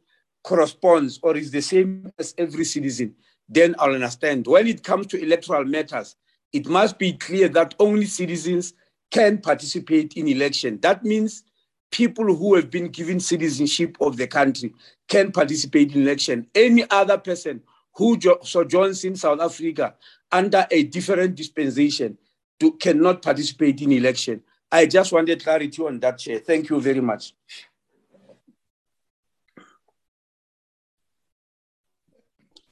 [0.44, 3.16] corresponds or is the same as every citizen,
[3.48, 4.48] then I'll understand.
[4.48, 6.16] When it comes to electoral matters,
[6.53, 8.74] it must be clear that only citizens
[9.11, 10.80] can participate in election.
[10.82, 11.44] That means
[11.91, 14.74] people who have been given citizenship of the country
[15.07, 16.48] can participate in election.
[16.53, 17.61] Any other person
[17.95, 19.95] who sojourns in South Africa
[20.32, 22.18] under a different dispensation
[22.60, 24.41] to, cannot participate in election.
[24.72, 26.40] I just wanted clarity on that, Chair.
[26.40, 27.34] Thank you very much.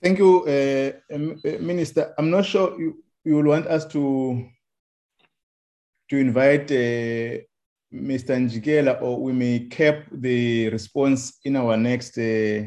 [0.01, 2.13] Thank you, uh, uh, Minister.
[2.19, 4.47] I'm not sure you, you will want us to
[6.09, 7.41] to invite uh,
[7.93, 8.37] Mr.
[8.37, 12.63] Njikela, or we may cap the response in our next uh,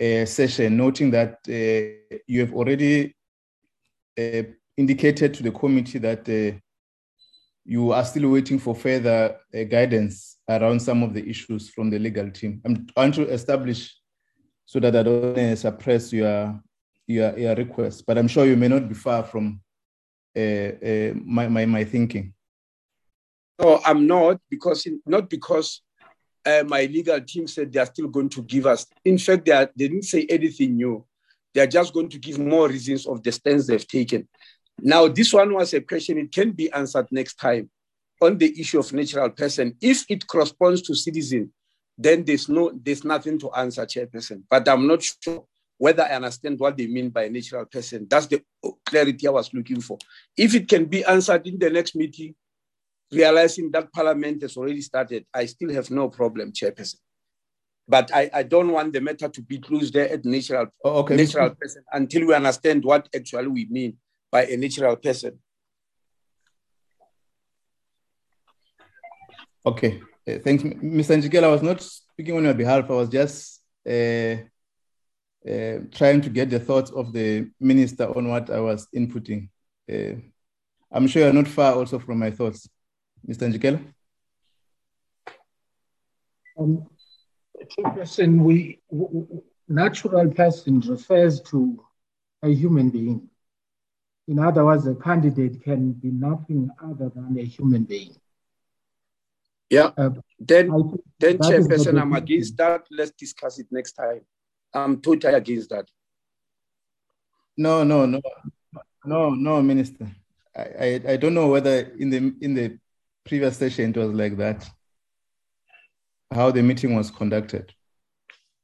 [0.00, 3.14] uh, session, noting that uh, you have already
[4.76, 6.28] indicated to the committee that
[7.64, 9.36] you are still waiting for further
[9.68, 12.60] guidance around some of the issues from the legal team.
[12.64, 13.99] I'm trying to establish
[14.70, 16.62] so that I don't uh, suppress your,
[17.04, 18.04] your, your request.
[18.06, 19.60] But I'm sure you may not be far from
[20.36, 22.32] uh, uh, my, my, my thinking.
[23.60, 25.82] No, I'm not because not because
[26.46, 28.86] my legal team said they are still going to give us.
[29.04, 31.04] In fact, they, are, they didn't say anything new.
[31.52, 34.28] They are just going to give more reasons of the stance they've taken.
[34.80, 36.16] Now, this one was a question.
[36.16, 37.68] It can be answered next time
[38.22, 39.76] on the issue of natural person.
[39.80, 41.52] If it corresponds to citizen,
[42.02, 44.42] then there's no there's nothing to answer, chairperson.
[44.48, 45.44] But I'm not sure
[45.76, 48.06] whether I understand what they mean by a natural person.
[48.08, 48.42] That's the
[48.86, 49.98] clarity I was looking for.
[50.36, 52.34] If it can be answered in the next meeting,
[53.12, 56.96] realizing that Parliament has already started, I still have no problem, chairperson.
[57.86, 61.16] But I, I don't want the matter to be closed there at natural, oh, okay.
[61.16, 63.96] natural person until we understand what actually we mean
[64.30, 65.38] by a natural person.
[69.66, 70.00] Okay.
[70.28, 71.16] Uh, thanks, Mr.
[71.20, 71.44] Njikela.
[71.44, 72.90] I was not speaking on your behalf.
[72.90, 74.36] I was just uh,
[75.48, 79.48] uh, trying to get the thoughts of the minister on what I was inputting.
[80.92, 82.68] I'm sure you're not far also from my thoughts.
[83.26, 83.52] Mr.
[83.52, 83.80] Njikela?
[86.58, 86.86] Um,
[87.94, 88.80] person, we,
[89.68, 91.82] natural person refers to
[92.42, 93.28] a human being.
[94.28, 98.14] In other words, a candidate can be nothing other than a human being.
[99.70, 99.92] Yeah.
[99.96, 100.68] Uh, then,
[101.18, 102.82] then Chairperson, I'm against that.
[102.90, 104.20] Let's discuss it next time.
[104.74, 105.88] I'm totally against that.
[107.56, 108.20] No, no, no.
[109.04, 110.08] No, no, Minister.
[110.56, 112.78] I, I, I don't know whether in the in the
[113.24, 114.68] previous session it was like that,
[116.32, 117.72] how the meeting was conducted.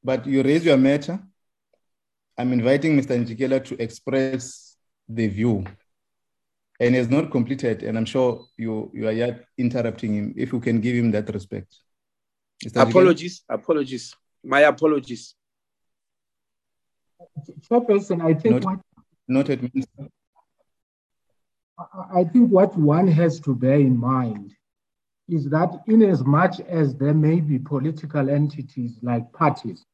[0.02, 1.20] But you raise your matter.
[2.38, 3.24] I'm inviting Mr.
[3.24, 4.76] Njikela to express
[5.08, 5.64] the view.
[6.78, 10.34] And he has not completed, and I'm sure you, you are yet interrupting him.
[10.36, 11.74] If you can give him that respect.
[12.64, 12.88] Mr.
[12.88, 13.54] Apologies, Njikela?
[13.54, 14.14] apologies.
[14.44, 15.34] My apologies.
[17.70, 18.80] Chairperson, I think Not, what
[19.28, 20.08] noted, Minister.
[22.14, 24.54] I think what one has to bear in mind
[25.28, 29.84] is that, in as much as there may be political entities like parties,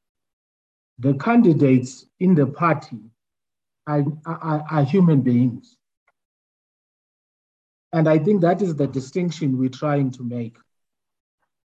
[0.99, 3.01] the candidates in the party
[3.87, 5.77] are, are, are human beings.
[7.93, 10.57] And I think that is the distinction we're trying to make.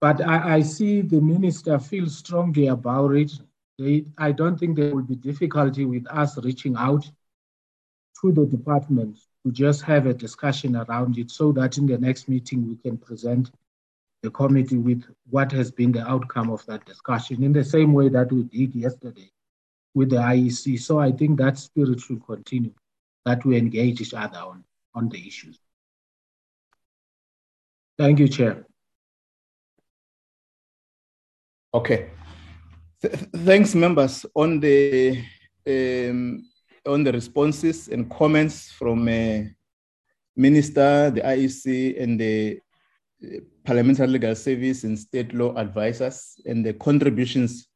[0.02, 3.32] But I, I see the minister feel strongly about it.
[3.78, 7.10] They, I don't think there will be difficulty with us reaching out
[8.22, 12.28] to the department to just have a discussion around it so that in the next
[12.28, 13.52] meeting we can present
[14.24, 18.10] the committee with what has been the outcome of that discussion in the same way
[18.10, 19.32] that we did yesterday
[19.94, 20.80] with the IEC.
[20.80, 22.74] So I think that spirit should continue,
[23.26, 24.64] that we engage each other on,
[24.96, 25.60] on the issues.
[27.98, 28.68] Thank you, Chair.
[31.74, 32.10] Okay.
[33.02, 33.14] Th-
[33.46, 35.24] thanks, members, on the
[35.68, 36.44] um,
[36.86, 39.44] on the responses and comments from uh,
[40.36, 42.60] Minister, the IEC, and the
[43.24, 47.68] uh, Parliamentary Legal Service and State Law Advisors, and the contributions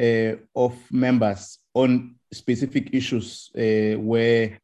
[0.00, 4.58] uh, of members on specific issues uh, where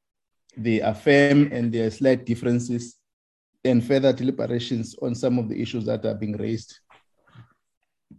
[0.57, 2.97] they affirm and there are slight differences
[3.69, 6.79] and further deliberations on some of the issues that are being raised.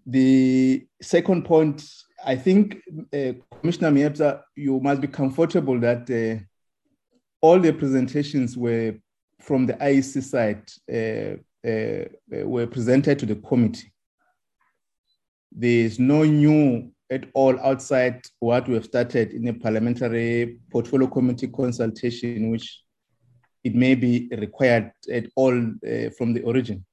[0.06, 1.84] The second point,
[2.26, 2.78] I think,
[3.14, 6.44] uh, Commissioner Moepya, you must be comfortable that uh,
[7.42, 8.96] all the presentations were
[9.40, 13.92] from the IEC side uh, uh, were presented to the committee.
[15.52, 21.08] There is no new at all outside what we have started in a parliamentary portfolio
[21.08, 22.84] committee consultation, which
[23.64, 26.86] it may be required at all uh, from the origin.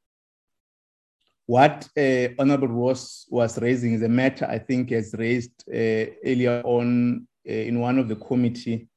[1.47, 6.61] What uh, Honorable Roos was raising is a matter I think has raised uh, earlier
[6.65, 8.89] on uh, in one of the committee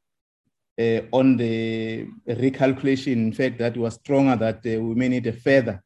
[0.79, 3.13] uh, on the recalculation.
[3.13, 5.83] In fact, that was stronger that uh, we may need a further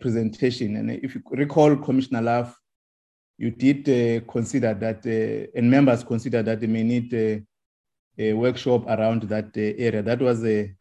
[0.00, 0.76] presentation.
[0.76, 2.56] And if you recall, Commissioner Love,
[3.36, 5.04] you did consider that,
[5.54, 7.44] and members consider that they may need
[8.18, 10.02] a workshop around that area.
[10.02, 10.74] That was the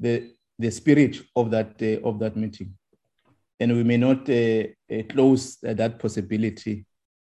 [0.00, 2.74] the the spirit of that of that meeting
[3.60, 6.84] and we may not uh, uh, close uh, that possibility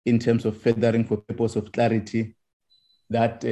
[0.06, 2.36] in terms of furthering for purpose of clarity
[3.10, 3.44] that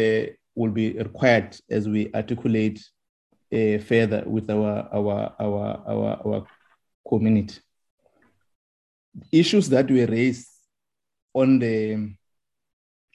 [0.55, 2.83] will be required as we articulate
[3.51, 6.47] further with our, our, our, our, our
[7.07, 7.59] community.
[9.31, 10.47] Issues that were raised
[11.33, 12.11] on the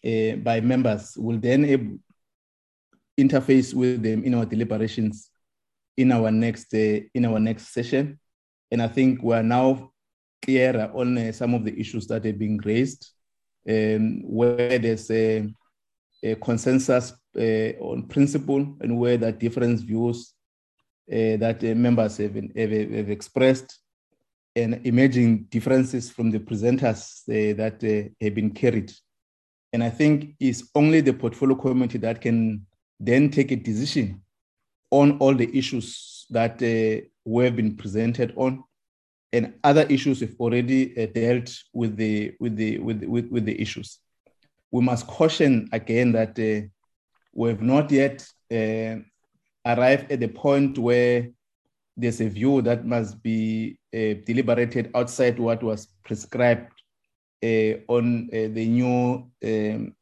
[0.05, 2.01] uh, by members will then
[3.19, 5.31] interface with them in our deliberations
[5.97, 8.19] in our next uh, in our next session
[8.71, 9.93] and I think we're now
[10.43, 13.11] clearer on uh, some of the issues that are being raised,
[13.69, 15.49] um, where there's a,
[16.23, 20.35] a consensus uh, on principle and where are different views
[21.11, 23.81] uh, that members have, have, have, expressed
[24.55, 28.93] and emerging differences from the presenters uh, that uh, have been carried.
[29.73, 32.67] And I think it's only the portfolio committee that can
[32.99, 34.23] then take a decision
[34.91, 38.63] on all the issues that we have been presented on,
[39.33, 43.61] and other issues we've already uh, dealt with the with the with, with with the
[43.61, 43.99] issues.
[44.71, 46.67] We must caution again that uh,
[47.35, 48.97] we have not yet uh,
[49.67, 51.29] arrived at the point where
[51.97, 56.71] there's a view that must be uh, deliberated outside what was prescribed
[57.43, 59.96] uh, on uh, the new um,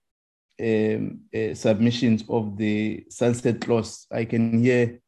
[0.60, 1.20] um,
[1.55, 4.06] submissions of the sunset clause.
[4.10, 5.01] I can hear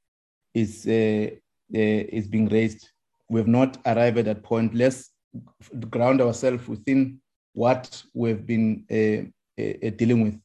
[0.54, 1.30] is uh,
[1.70, 2.88] is being raised.
[3.28, 4.74] We have not arrived at that point.
[4.74, 5.10] Let's
[5.90, 7.20] ground ourselves within
[7.52, 10.40] what we've been uh, uh, dealing with.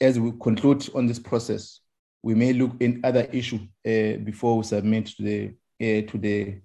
[0.00, 1.80] As we conclude on this process,
[2.22, 6.60] we may look in other issue before we submit to the to the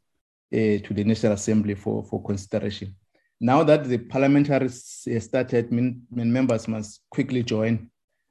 [0.51, 2.95] to the National Assembly for, for consideration.
[3.39, 5.71] Now that the parliamentaries started,
[6.11, 7.89] members must quickly join.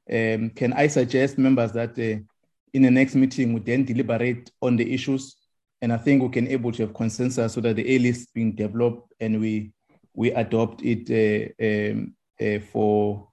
[0.09, 2.21] Um, can I suggest members that uh,
[2.73, 5.35] in the next meeting we then deliberate on the issues
[5.81, 8.53] and I think we can able to have consensus so that the A list being
[8.53, 9.73] developed and we
[10.13, 13.27] we adopt it uh, um, uh, for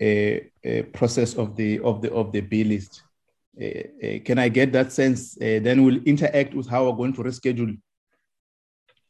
[0.00, 3.02] a, a, process of the of the of the B list.
[4.24, 5.34] can I get that sense?
[5.34, 7.76] then we'll interact with how we're going to reschedule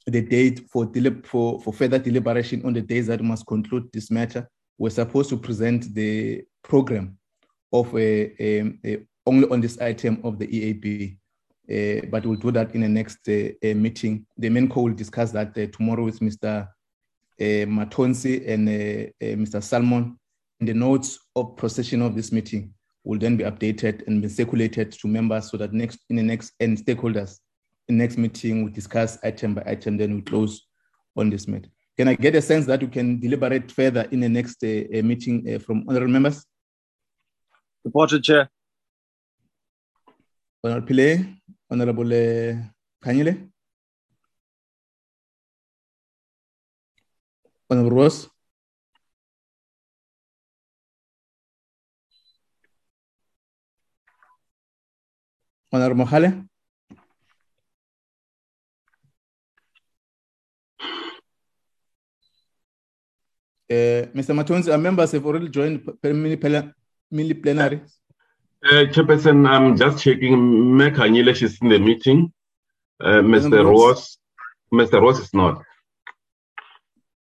[0.06, 0.90] the date for,
[1.24, 4.48] for, for further deliberation on the days that must conclude this matter.
[4.78, 7.18] We're supposed to present the program
[7.72, 11.16] of a, a, a only on this item of the EAB.
[11.66, 14.26] Uh, but we'll do that in the next uh, uh, meeting.
[14.36, 16.68] The main co will discuss that tomorrow with Mr.
[17.40, 19.62] Matonsi and Mr.
[19.62, 20.18] Salmon.
[20.60, 22.74] And the notes of procession of this meeting
[23.05, 26.52] will then be updated and be circulated to members so that next in the next
[26.60, 27.39] and stakeholders
[27.93, 30.66] next meeting we discuss item by item, then we close
[31.16, 31.69] on this matter.
[31.97, 35.55] Can I get a sense that we can deliberate further in the next uh, meeting
[35.55, 36.44] uh, from honorable members?
[37.82, 38.48] Supported, Chair.
[40.65, 41.36] Honorable Pillay,
[41.70, 42.56] Honorable uh,
[43.05, 43.48] Kanyile.
[47.70, 48.28] Honorable Roos.
[55.70, 56.48] Honorable Mohale.
[63.70, 64.35] Uh, Mr.
[64.35, 66.36] Matonsi, our members have already joined mini,
[67.11, 67.81] mini plenary.
[68.62, 70.36] Uh, Chairperson, I'm just checking.
[70.36, 72.32] Mekanyile, is in the meeting.
[73.01, 73.65] Uh, Mr.
[73.65, 74.19] Roos,
[74.73, 75.01] Mr.
[75.01, 75.62] Roos is not.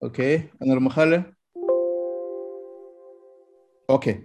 [0.02, 1.26] Okay, Honorable.
[3.90, 4.22] Okay.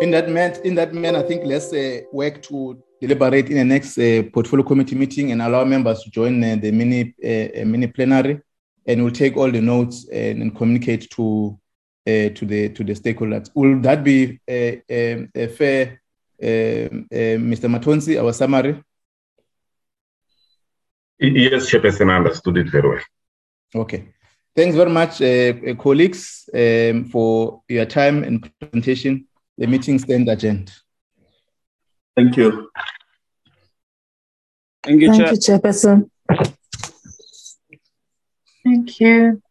[0.00, 3.64] In that man, in that man, I think let's uh, work to deliberate in the
[3.64, 7.88] next uh, portfolio committee meeting and allow members to join uh, the mini uh, mini
[7.88, 8.40] plenary
[8.88, 11.58] and we'll take all the notes and, and communicate to
[12.06, 13.50] uh, to the to the stakeholders.
[13.54, 16.00] Will that be a, a, a fair,
[16.42, 17.68] um, uh, Mr.
[17.68, 18.82] Matonsi, our summary?
[21.20, 23.02] Yes, Chairperson, I understood it very well.
[23.74, 24.08] Okay.
[24.56, 29.26] Thanks very much, uh, colleagues, um, for your time and presentation.
[29.56, 30.72] The meeting stands adjourned.
[32.16, 32.70] Thank you.
[34.82, 36.10] Thank you, Thank you, Chairperson.
[38.68, 39.42] Thank you.